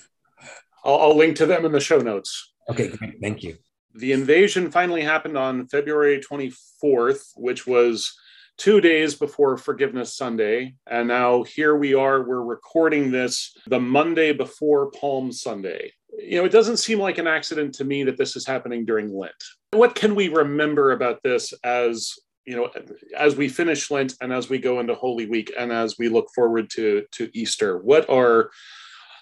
I'll, 0.84 1.00
I'll 1.00 1.17
link 1.17 1.38
to 1.38 1.48
them 1.48 1.65
in 1.65 1.72
the 1.72 1.80
show 1.80 1.98
notes. 1.98 2.54
Okay, 2.69 2.89
great. 2.89 3.19
Thank 3.22 3.41
you. 3.41 3.58
The 3.95 4.12
invasion 4.12 4.69
finally 4.69 5.02
happened 5.02 5.36
on 5.36 5.67
February 5.67 6.22
24th, 6.22 7.32
which 7.36 7.65
was 7.65 8.15
two 8.60 8.80
days 8.82 9.15
before 9.15 9.58
Forgiveness 9.58 10.15
Sunday. 10.15 10.76
And 10.86 11.08
now 11.08 11.43
here 11.43 11.76
we 11.76 11.95
are, 11.95 12.22
we're 12.22 12.43
recording 12.43 13.10
this 13.10 13.58
the 13.65 13.80
Monday 13.80 14.34
before 14.34 14.91
Palm 14.91 15.32
Sunday 15.32 15.93
you 16.17 16.38
know, 16.38 16.45
it 16.45 16.52
doesn't 16.52 16.78
seem 16.78 17.00
like 17.00 17.17
an 17.17 17.28
accident 17.28 17.74
to 17.76 17.84
me 17.84 18.04
that 18.04 18.17
this 18.17 18.36
is 18.36 18.45
happening 18.45 18.86
during 18.86 19.13
Lent. 19.13 19.34
What 19.72 19.95
can 19.95 20.15
we 20.15 20.30
remember 20.30 20.91
about 20.91 21.22
this 21.24 21.54
as 21.63 22.13
you 22.45 22.56
know, 22.56 22.69
as 23.15 23.36
we 23.36 23.48
finish 23.48 23.91
Lent 23.91 24.15
and 24.22 24.34
as 24.34 24.50
we 24.50 24.58
go 24.58 24.80
into 24.80 24.95
Holy 24.95 25.28
Week 25.28 25.52
and 25.58 25.72
as 25.72 25.98
we 26.00 26.10
look 26.10 26.28
forward 26.34 26.69
to 26.72 27.06
to 27.13 27.30
Easter? 27.34 27.78
What 27.78 28.10
are 28.10 28.50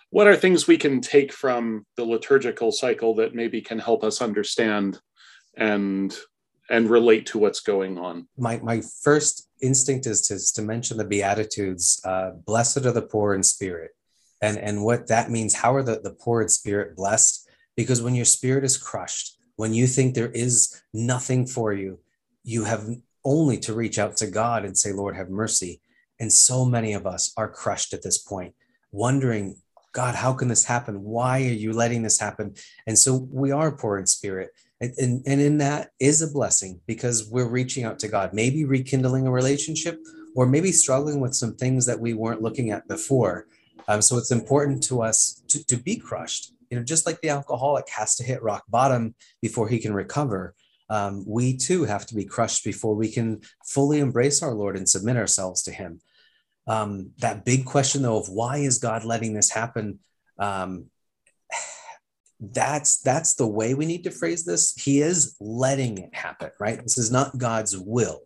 what 0.09 0.27
are 0.27 0.35
things 0.35 0.67
we 0.67 0.77
can 0.77 1.01
take 1.01 1.33
from 1.33 1.85
the 1.97 2.05
liturgical 2.05 2.71
cycle 2.71 3.15
that 3.15 3.35
maybe 3.35 3.61
can 3.61 3.79
help 3.79 4.03
us 4.03 4.21
understand 4.21 4.99
and 5.57 6.15
and 6.69 6.89
relate 6.89 7.25
to 7.27 7.37
what's 7.37 7.59
going 7.59 7.97
on? 7.97 8.27
My 8.37 8.59
my 8.59 8.81
first 9.03 9.49
instinct 9.61 10.05
is 10.05 10.21
to, 10.27 10.35
is 10.35 10.51
to 10.53 10.61
mention 10.61 10.97
the 10.97 11.05
Beatitudes. 11.05 12.01
Uh, 12.03 12.31
Blessed 12.45 12.85
are 12.85 12.91
the 12.91 13.01
poor 13.01 13.33
in 13.33 13.43
spirit. 13.43 13.91
And 14.41 14.57
and 14.57 14.83
what 14.83 15.07
that 15.07 15.31
means 15.31 15.55
how 15.55 15.73
are 15.75 15.83
the, 15.83 15.99
the 15.99 16.11
poor 16.11 16.41
in 16.41 16.49
spirit 16.49 16.95
blessed? 16.95 17.49
Because 17.75 18.01
when 18.01 18.15
your 18.15 18.25
spirit 18.25 18.63
is 18.63 18.77
crushed 18.77 19.37
when 19.57 19.73
you 19.73 19.87
think 19.87 20.13
there 20.13 20.31
is 20.31 20.81
nothing 20.93 21.45
for 21.45 21.73
you 21.73 21.99
you 22.43 22.63
have 22.63 22.87
only 23.25 23.57
to 23.57 23.73
reach 23.73 23.99
out 23.99 24.15
to 24.15 24.27
god 24.27 24.63
and 24.63 24.77
say 24.77 24.93
lord 24.93 25.15
have 25.15 25.29
mercy. 25.29 25.81
And 26.19 26.33
so 26.33 26.65
many 26.65 26.93
of 26.93 27.05
us 27.05 27.33
are 27.37 27.49
crushed 27.49 27.93
at 27.93 28.01
this 28.01 28.17
point 28.17 28.55
wondering 28.91 29.57
god 29.91 30.15
how 30.15 30.33
can 30.33 30.47
this 30.47 30.63
happen? 30.63 31.03
Why 31.03 31.39
are 31.39 31.59
you 31.63 31.73
letting 31.73 32.03
this 32.03 32.19
happen? 32.19 32.55
And 32.85 32.97
so 32.97 33.27
we 33.31 33.51
are 33.51 33.71
poor 33.71 33.97
in 33.97 34.05
spirit 34.05 34.51
and, 34.79 34.93
and, 34.97 35.23
and 35.25 35.41
in 35.41 35.57
that 35.57 35.91
is 35.99 36.21
a 36.21 36.27
blessing 36.27 36.79
because 36.85 37.29
we're 37.29 37.49
reaching 37.49 37.83
out 37.83 37.99
to 37.99 38.07
god 38.07 38.33
maybe 38.33 38.65
rekindling 38.65 39.27
a 39.27 39.31
relationship 39.31 39.99
or 40.35 40.45
maybe 40.45 40.71
struggling 40.71 41.19
with 41.19 41.33
some 41.33 41.55
things 41.55 41.85
that 41.85 41.99
we 41.99 42.13
weren't 42.13 42.41
looking 42.41 42.71
at 42.71 42.87
before 42.87 43.47
um, 43.87 44.01
so 44.01 44.17
it's 44.17 44.31
important 44.31 44.83
to 44.83 45.01
us 45.01 45.41
to, 45.47 45.65
to 45.67 45.77
be 45.77 45.95
crushed. 45.95 46.53
You 46.69 46.77
know, 46.77 46.83
just 46.83 47.05
like 47.05 47.21
the 47.21 47.29
alcoholic 47.29 47.87
has 47.89 48.15
to 48.15 48.23
hit 48.23 48.43
rock 48.43 48.63
bottom 48.67 49.15
before 49.41 49.69
he 49.69 49.79
can 49.79 49.93
recover, 49.93 50.53
um, 50.89 51.23
we 51.25 51.55
too 51.55 51.85
have 51.85 52.05
to 52.07 52.15
be 52.15 52.25
crushed 52.25 52.65
before 52.65 52.95
we 52.95 53.09
can 53.09 53.41
fully 53.65 53.99
embrace 53.99 54.43
our 54.43 54.53
Lord 54.53 54.75
and 54.75 54.87
submit 54.87 55.15
ourselves 55.15 55.63
to 55.63 55.71
Him. 55.71 56.01
Um, 56.65 57.11
that 57.19 57.45
big 57.45 57.65
question, 57.65 58.01
though, 58.01 58.17
of 58.17 58.27
why 58.27 58.57
is 58.57 58.79
God 58.79 59.05
letting 59.05 59.33
this 59.33 59.49
happen? 59.49 59.99
Um, 60.37 60.87
that's 62.39 63.01
that's 63.01 63.35
the 63.35 63.47
way 63.47 63.73
we 63.73 63.85
need 63.85 64.03
to 64.03 64.11
phrase 64.11 64.45
this. 64.45 64.73
He 64.75 65.01
is 65.01 65.35
letting 65.39 65.97
it 65.97 66.13
happen, 66.13 66.51
right? 66.59 66.81
This 66.81 66.97
is 66.97 67.11
not 67.11 67.37
God's 67.37 67.77
will. 67.77 68.21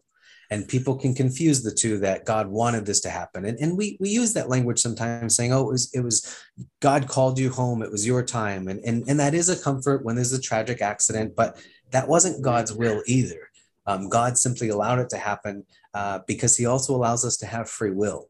And 0.49 0.67
people 0.67 0.97
can 0.97 1.15
confuse 1.15 1.63
the 1.63 1.73
two 1.73 1.97
that 1.99 2.25
god 2.25 2.47
wanted 2.47 2.85
this 2.85 2.99
to 3.01 3.09
happen. 3.09 3.45
And, 3.45 3.57
and 3.59 3.77
we 3.77 3.97
we 4.01 4.09
use 4.09 4.33
that 4.33 4.49
language 4.49 4.79
sometimes 4.79 5.33
saying 5.35 5.53
oh 5.53 5.69
it 5.69 5.71
was 5.71 5.93
it 5.93 6.01
was 6.01 6.35
god 6.81 7.07
called 7.07 7.39
you 7.39 7.49
home. 7.49 7.81
It 7.81 7.91
was 7.91 8.05
your 8.05 8.23
time. 8.23 8.67
And 8.67 8.81
and, 8.81 9.05
and 9.07 9.19
that 9.19 9.33
is 9.33 9.47
a 9.47 9.61
comfort 9.61 10.03
when 10.03 10.15
there's 10.15 10.33
a 10.33 10.41
tragic 10.41 10.81
accident 10.81 11.35
but 11.35 11.57
that 11.91 12.07
wasn't 12.07 12.43
god's 12.43 12.73
will 12.73 13.01
either. 13.05 13.49
Um, 13.85 14.09
god 14.09 14.37
simply 14.37 14.69
allowed 14.69 14.99
it 14.99 15.09
to 15.11 15.17
happen 15.17 15.65
uh, 15.93 16.19
because 16.27 16.57
he 16.57 16.65
also 16.65 16.95
allows 16.95 17.23
us 17.23 17.37
to 17.37 17.45
have 17.45 17.69
free 17.69 17.91
will. 17.91 18.27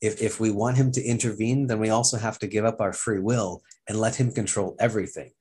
If, 0.00 0.20
if 0.20 0.40
we 0.40 0.50
want 0.50 0.78
him 0.78 0.90
to 0.92 1.04
intervene 1.04 1.68
then 1.68 1.78
we 1.78 1.90
also 1.90 2.18
have 2.18 2.40
to 2.40 2.48
give 2.48 2.64
up 2.64 2.80
our 2.80 2.92
free 2.92 3.20
will 3.20 3.62
and 3.88 4.00
let 4.00 4.16
him 4.16 4.30
control 4.32 4.76
everything 4.78 5.32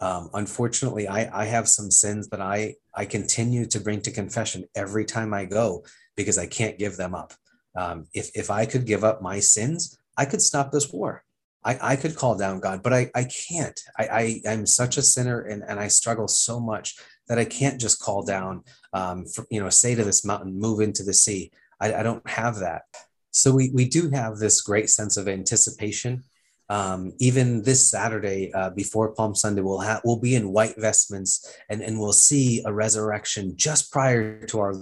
um, 0.00 0.30
unfortunately, 0.32 1.08
I, 1.08 1.42
I 1.42 1.44
have 1.44 1.68
some 1.68 1.90
sins 1.90 2.28
that 2.28 2.40
I, 2.40 2.76
I 2.94 3.04
continue 3.04 3.66
to 3.66 3.80
bring 3.80 4.00
to 4.02 4.10
confession 4.10 4.64
every 4.74 5.04
time 5.04 5.34
I 5.34 5.44
go 5.44 5.84
because 6.16 6.38
I 6.38 6.46
can't 6.46 6.78
give 6.78 6.96
them 6.96 7.14
up. 7.14 7.34
Um, 7.76 8.06
if, 8.14 8.30
if 8.34 8.50
I 8.50 8.64
could 8.64 8.86
give 8.86 9.04
up 9.04 9.22
my 9.22 9.40
sins, 9.40 9.98
I 10.16 10.24
could 10.24 10.40
stop 10.40 10.72
this 10.72 10.90
war. 10.90 11.22
I, 11.62 11.78
I 11.92 11.96
could 11.96 12.16
call 12.16 12.38
down 12.38 12.60
God, 12.60 12.82
but 12.82 12.94
I, 12.94 13.10
I 13.14 13.24
can't. 13.24 13.78
I, 13.98 14.04
I, 14.04 14.40
I'm 14.50 14.64
such 14.64 14.96
a 14.96 15.02
sinner 15.02 15.42
and, 15.42 15.62
and 15.62 15.78
I 15.78 15.88
struggle 15.88 16.28
so 16.28 16.58
much 16.58 16.96
that 17.28 17.38
I 17.38 17.44
can't 17.44 17.78
just 17.78 18.00
call 18.00 18.24
down, 18.24 18.64
um, 18.94 19.26
for, 19.26 19.46
you 19.50 19.60
know, 19.60 19.68
say 19.68 19.94
to 19.94 20.02
this 20.02 20.24
mountain, 20.24 20.58
move 20.58 20.80
into 20.80 21.02
the 21.02 21.12
sea. 21.12 21.52
I, 21.78 21.94
I 21.96 22.02
don't 22.02 22.26
have 22.28 22.56
that. 22.60 22.84
So 23.32 23.52
we, 23.52 23.70
we 23.74 23.86
do 23.86 24.08
have 24.10 24.38
this 24.38 24.62
great 24.62 24.88
sense 24.88 25.18
of 25.18 25.28
anticipation 25.28 26.24
um, 26.70 27.12
even 27.18 27.62
this 27.62 27.90
Saturday 27.90 28.52
uh, 28.54 28.70
before 28.70 29.12
Palm 29.12 29.34
Sunday, 29.34 29.60
we'll 29.60 29.80
have 29.80 30.00
we'll 30.04 30.20
be 30.20 30.36
in 30.36 30.52
white 30.52 30.76
vestments 30.78 31.52
and, 31.68 31.82
and 31.82 31.98
we'll 31.98 32.12
see 32.12 32.62
a 32.64 32.72
resurrection 32.72 33.54
just 33.56 33.92
prior 33.92 34.46
to 34.46 34.60
our 34.60 34.74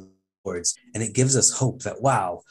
Lord's, 0.44 0.76
and 0.94 1.02
it 1.02 1.14
gives 1.14 1.34
us 1.34 1.50
hope 1.50 1.82
that 1.82 2.00
wow, 2.02 2.42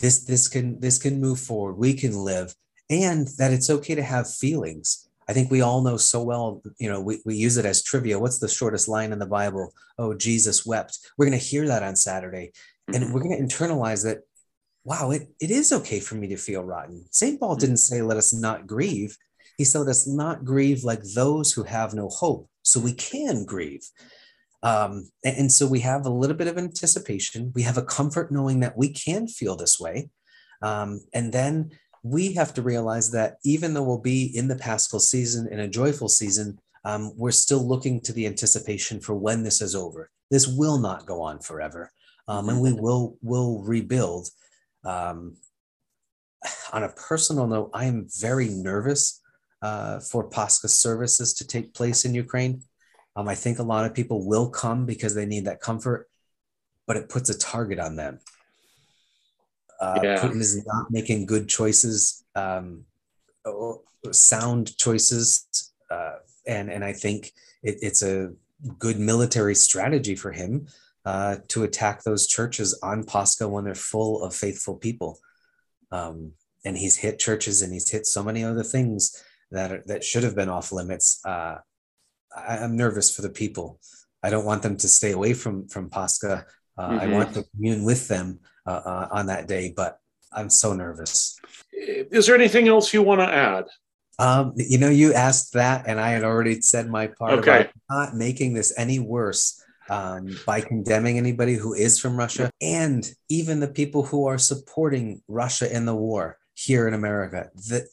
this 0.00 0.24
this 0.24 0.48
can 0.48 0.80
this 0.80 0.98
can 0.98 1.20
move 1.20 1.38
forward, 1.38 1.74
we 1.74 1.92
can 1.92 2.14
live, 2.14 2.54
and 2.88 3.28
that 3.36 3.52
it's 3.52 3.70
okay 3.70 3.94
to 3.94 4.02
have 4.02 4.32
feelings. 4.32 5.08
I 5.28 5.34
think 5.34 5.50
we 5.50 5.60
all 5.60 5.82
know 5.82 5.98
so 5.98 6.22
well, 6.22 6.62
you 6.78 6.88
know, 6.88 7.02
we, 7.02 7.20
we 7.26 7.34
use 7.34 7.58
it 7.58 7.66
as 7.66 7.82
trivia. 7.82 8.18
What's 8.18 8.38
the 8.38 8.48
shortest 8.48 8.88
line 8.88 9.12
in 9.12 9.18
the 9.18 9.26
Bible? 9.26 9.74
Oh, 9.98 10.14
Jesus 10.14 10.64
wept. 10.64 10.98
We're 11.18 11.26
going 11.26 11.38
to 11.38 11.44
hear 11.44 11.66
that 11.66 11.82
on 11.82 11.96
Saturday. 11.96 12.52
And 12.86 13.04
mm-hmm. 13.04 13.12
we're 13.12 13.22
going 13.22 13.36
to 13.36 13.44
internalize 13.44 14.02
that 14.04 14.20
wow, 14.84 15.10
it, 15.10 15.28
it 15.40 15.50
is 15.50 15.72
okay 15.72 16.00
for 16.00 16.14
me 16.14 16.28
to 16.28 16.36
feel 16.36 16.62
rotten. 16.62 17.04
St. 17.10 17.38
Paul 17.38 17.54
hmm. 17.54 17.60
didn't 17.60 17.76
say, 17.78 18.02
let 18.02 18.16
us 18.16 18.32
not 18.32 18.66
grieve. 18.66 19.16
He 19.56 19.64
said, 19.64 19.80
let 19.80 19.88
us 19.88 20.06
not 20.06 20.44
grieve 20.44 20.84
like 20.84 21.02
those 21.14 21.52
who 21.52 21.64
have 21.64 21.94
no 21.94 22.08
hope. 22.08 22.48
So 22.62 22.80
we 22.80 22.92
can 22.92 23.44
grieve. 23.44 23.86
Um, 24.62 25.10
and, 25.24 25.36
and, 25.36 25.52
so 25.52 25.66
we 25.66 25.80
have 25.80 26.04
a 26.04 26.10
little 26.10 26.36
bit 26.36 26.48
of 26.48 26.58
anticipation. 26.58 27.52
We 27.54 27.62
have 27.62 27.78
a 27.78 27.82
comfort 27.82 28.32
knowing 28.32 28.60
that 28.60 28.76
we 28.76 28.92
can 28.92 29.28
feel 29.28 29.54
this 29.54 29.78
way. 29.78 30.10
Um, 30.62 31.00
and 31.14 31.32
then 31.32 31.70
we 32.02 32.32
have 32.32 32.54
to 32.54 32.62
realize 32.62 33.12
that 33.12 33.36
even 33.44 33.72
though 33.72 33.84
we'll 33.84 34.00
be 34.00 34.36
in 34.36 34.48
the 34.48 34.56
Paschal 34.56 34.98
season, 34.98 35.48
in 35.52 35.60
a 35.60 35.68
joyful 35.68 36.08
season, 36.08 36.58
um, 36.84 37.12
we're 37.16 37.30
still 37.30 37.66
looking 37.66 38.00
to 38.02 38.12
the 38.12 38.26
anticipation 38.26 39.00
for 39.00 39.14
when 39.14 39.42
this 39.42 39.60
is 39.60 39.74
over. 39.74 40.10
This 40.30 40.48
will 40.48 40.78
not 40.78 41.06
go 41.06 41.20
on 41.22 41.38
forever. 41.40 41.92
Um, 42.26 42.48
and 42.48 42.60
we 42.60 42.72
will 42.80 43.16
will 43.22 43.62
rebuild 43.62 44.28
um, 44.88 45.36
on 46.72 46.84
a 46.84 46.88
personal 46.88 47.46
note, 47.46 47.70
I 47.74 47.84
am 47.84 48.08
very 48.18 48.48
nervous 48.48 49.20
uh, 49.60 50.00
for 50.00 50.28
Pascha 50.28 50.68
services 50.68 51.34
to 51.34 51.46
take 51.46 51.74
place 51.74 52.04
in 52.04 52.14
Ukraine. 52.14 52.62
Um, 53.14 53.28
I 53.28 53.34
think 53.34 53.58
a 53.58 53.64
lot 53.64 53.84
of 53.84 53.94
people 53.94 54.26
will 54.26 54.48
come 54.48 54.86
because 54.86 55.14
they 55.14 55.26
need 55.26 55.44
that 55.44 55.60
comfort, 55.60 56.08
but 56.86 56.96
it 56.96 57.08
puts 57.08 57.28
a 57.28 57.38
target 57.38 57.78
on 57.78 57.96
them. 57.96 58.20
Uh, 59.80 60.00
yeah. 60.02 60.16
Putin 60.18 60.40
is 60.40 60.64
not 60.66 60.90
making 60.90 61.26
good 61.26 61.48
choices, 61.48 62.24
um, 62.34 62.84
sound 64.10 64.76
choices, 64.76 65.72
uh, 65.90 66.16
and 66.46 66.70
and 66.70 66.84
I 66.84 66.92
think 66.92 67.32
it, 67.62 67.78
it's 67.82 68.02
a 68.02 68.32
good 68.78 68.98
military 68.98 69.54
strategy 69.54 70.16
for 70.16 70.32
him 70.32 70.66
uh, 71.08 71.38
to 71.48 71.62
attack 71.62 72.02
those 72.02 72.26
churches 72.26 72.78
on 72.82 73.02
Pascha 73.02 73.48
when 73.48 73.64
they're 73.64 73.74
full 73.74 74.22
of 74.22 74.34
faithful 74.34 74.76
people. 74.76 75.18
Um, 75.90 76.32
and 76.66 76.76
he's 76.76 76.96
hit 76.96 77.18
churches 77.18 77.62
and 77.62 77.72
he's 77.72 77.90
hit 77.90 78.04
so 78.04 78.22
many 78.22 78.44
other 78.44 78.62
things 78.62 79.24
that 79.50 79.72
are, 79.72 79.82
that 79.86 80.04
should 80.04 80.22
have 80.22 80.36
been 80.36 80.50
off 80.50 80.70
limits. 80.70 81.24
Uh, 81.24 81.56
I, 82.36 82.58
am 82.58 82.76
nervous 82.76 83.14
for 83.14 83.22
the 83.22 83.30
people. 83.30 83.80
I 84.22 84.28
don't 84.28 84.44
want 84.44 84.62
them 84.62 84.76
to 84.76 84.86
stay 84.86 85.12
away 85.12 85.32
from 85.32 85.66
from 85.68 85.88
Pascha. 85.88 86.44
Uh, 86.76 86.90
mm-hmm. 86.90 87.00
I 87.00 87.06
want 87.06 87.32
to 87.34 87.44
commune 87.54 87.84
with 87.84 88.06
them 88.08 88.40
uh, 88.66 88.82
uh, 88.84 89.08
on 89.10 89.26
that 89.28 89.48
day, 89.48 89.72
but 89.74 89.98
I'm 90.30 90.50
so 90.50 90.74
nervous. 90.74 91.40
Is 91.72 92.26
there 92.26 92.34
anything 92.34 92.68
else 92.68 92.92
you 92.92 93.02
want 93.02 93.22
to 93.22 93.32
add? 93.32 93.64
Um, 94.18 94.52
you 94.56 94.76
know, 94.76 94.90
you 94.90 95.14
asked 95.14 95.54
that, 95.54 95.86
and 95.86 95.98
I 95.98 96.10
had 96.10 96.24
already 96.24 96.60
said 96.60 96.90
my 96.90 97.06
part 97.06 97.38
okay. 97.38 97.60
about 97.60 97.70
not 97.88 98.14
making 98.14 98.52
this 98.52 98.74
any 98.76 98.98
worse 98.98 99.64
um, 99.88 100.36
by 100.46 100.60
condemning 100.60 101.18
anybody 101.18 101.54
who 101.54 101.74
is 101.74 101.98
from 101.98 102.16
Russia 102.16 102.50
and 102.60 103.10
even 103.28 103.60
the 103.60 103.68
people 103.68 104.02
who 104.02 104.26
are 104.26 104.38
supporting 104.38 105.22
Russia 105.28 105.74
in 105.74 105.86
the 105.86 105.94
war 105.94 106.38
here 106.54 106.88
in 106.88 106.94
America. 106.94 107.50
That 107.68 107.84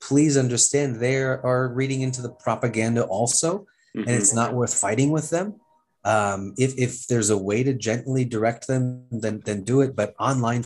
please 0.00 0.36
understand 0.36 0.96
they 0.96 1.18
are 1.18 1.72
reading 1.72 2.00
into 2.00 2.22
the 2.22 2.30
propaganda 2.30 3.04
also, 3.04 3.66
mm-hmm. 3.96 4.00
and 4.00 4.10
it's 4.10 4.34
not 4.34 4.54
worth 4.54 4.74
fighting 4.74 5.10
with 5.10 5.30
them. 5.30 5.60
Um, 6.04 6.54
if 6.58 6.76
if 6.78 7.06
there's 7.06 7.30
a 7.30 7.38
way 7.38 7.62
to 7.62 7.74
gently 7.74 8.24
direct 8.24 8.66
them, 8.66 9.06
then 9.10 9.42
then 9.44 9.64
do 9.64 9.80
it. 9.80 9.94
But 9.94 10.14
online 10.18 10.64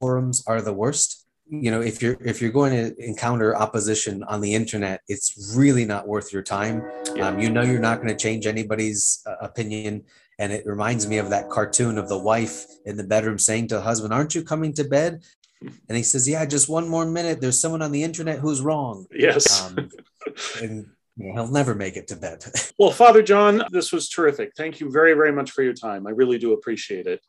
forums 0.00 0.42
are 0.46 0.62
the 0.62 0.72
worst. 0.72 1.26
You 1.50 1.70
know, 1.70 1.80
if 1.80 2.00
you're 2.00 2.16
if 2.20 2.40
you're 2.40 2.52
going 2.52 2.72
to 2.72 3.04
encounter 3.04 3.56
opposition 3.56 4.22
on 4.24 4.40
the 4.40 4.54
internet, 4.54 5.02
it's 5.08 5.52
really 5.56 5.84
not 5.84 6.06
worth 6.06 6.32
your 6.32 6.42
time. 6.42 6.82
Yeah. 7.14 7.28
Um, 7.28 7.40
you 7.40 7.50
know, 7.50 7.62
you're 7.62 7.80
not 7.80 7.96
going 7.96 8.08
to 8.08 8.16
change 8.16 8.46
anybody's 8.46 9.22
uh, 9.26 9.34
opinion. 9.40 10.04
And 10.38 10.52
it 10.52 10.64
reminds 10.64 11.06
me 11.06 11.18
of 11.18 11.28
that 11.30 11.50
cartoon 11.50 11.98
of 11.98 12.08
the 12.08 12.18
wife 12.18 12.64
in 12.86 12.96
the 12.96 13.04
bedroom 13.04 13.38
saying 13.38 13.68
to 13.68 13.74
the 13.74 13.82
husband, 13.82 14.14
Aren't 14.14 14.34
you 14.34 14.42
coming 14.42 14.72
to 14.74 14.84
bed? 14.84 15.22
And 15.60 15.96
he 15.96 16.02
says, 16.02 16.28
Yeah, 16.28 16.46
just 16.46 16.68
one 16.68 16.88
more 16.88 17.04
minute. 17.04 17.40
There's 17.40 17.60
someone 17.60 17.82
on 17.82 17.92
the 17.92 18.02
internet 18.02 18.38
who's 18.38 18.62
wrong. 18.62 19.06
Yes. 19.12 19.62
Um, 19.62 19.90
and 20.62 20.86
he'll 21.18 21.48
never 21.48 21.74
make 21.74 21.96
it 21.96 22.08
to 22.08 22.16
bed. 22.16 22.44
well, 22.78 22.90
Father 22.90 23.22
John, 23.22 23.62
this 23.70 23.92
was 23.92 24.08
terrific. 24.08 24.52
Thank 24.56 24.80
you 24.80 24.90
very, 24.90 25.12
very 25.14 25.32
much 25.32 25.50
for 25.50 25.62
your 25.62 25.74
time. 25.74 26.06
I 26.06 26.10
really 26.10 26.38
do 26.38 26.52
appreciate 26.52 27.06
it. 27.06 27.20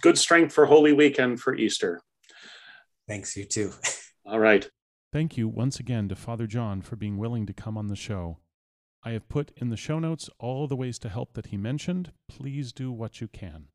Good 0.00 0.18
strength 0.18 0.52
for 0.52 0.66
Holy 0.66 0.92
Weekend 0.92 1.40
for 1.40 1.54
Easter. 1.54 2.02
Thanks, 3.12 3.36
you 3.36 3.44
too. 3.44 3.72
All 4.26 4.40
right. 4.40 4.66
Thank 5.12 5.36
you 5.36 5.46
once 5.46 5.78
again 5.78 6.08
to 6.08 6.16
Father 6.16 6.46
John 6.46 6.80
for 6.80 6.96
being 6.96 7.18
willing 7.18 7.44
to 7.44 7.52
come 7.52 7.76
on 7.76 7.88
the 7.88 7.94
show. 7.94 8.38
I 9.04 9.10
have 9.10 9.28
put 9.28 9.52
in 9.58 9.68
the 9.68 9.76
show 9.76 9.98
notes 9.98 10.30
all 10.38 10.66
the 10.66 10.76
ways 10.76 10.98
to 11.00 11.10
help 11.10 11.34
that 11.34 11.48
he 11.48 11.58
mentioned. 11.58 12.12
Please 12.26 12.72
do 12.72 12.90
what 12.90 13.20
you 13.20 13.28
can. 13.28 13.66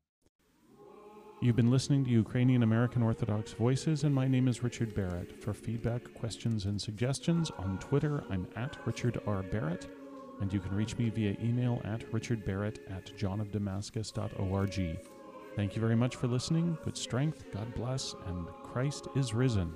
You've 1.40 1.54
been 1.54 1.70
listening 1.70 2.04
to 2.06 2.10
Ukrainian 2.10 2.64
American 2.64 3.00
Orthodox 3.00 3.52
Voices, 3.52 4.02
and 4.02 4.12
my 4.12 4.26
name 4.26 4.48
is 4.48 4.64
Richard 4.64 4.92
Barrett. 4.92 5.40
For 5.40 5.54
feedback, 5.54 6.12
questions, 6.14 6.64
and 6.64 6.80
suggestions 6.80 7.52
on 7.58 7.78
Twitter, 7.78 8.24
I'm 8.30 8.48
at 8.56 8.76
Richard 8.86 9.20
R. 9.24 9.44
Barrett, 9.44 9.86
and 10.40 10.52
you 10.52 10.58
can 10.58 10.74
reach 10.74 10.98
me 10.98 11.10
via 11.10 11.36
email 11.40 11.80
at 11.84 12.10
richardbarrett 12.10 12.78
at 12.90 13.16
johnofdamascus.org. 13.16 15.17
Thank 15.58 15.74
you 15.74 15.80
very 15.80 15.96
much 15.96 16.14
for 16.14 16.28
listening. 16.28 16.78
Good 16.84 16.96
strength, 16.96 17.46
God 17.52 17.74
bless, 17.74 18.14
and 18.26 18.46
Christ 18.62 19.08
is 19.16 19.34
risen. 19.34 19.74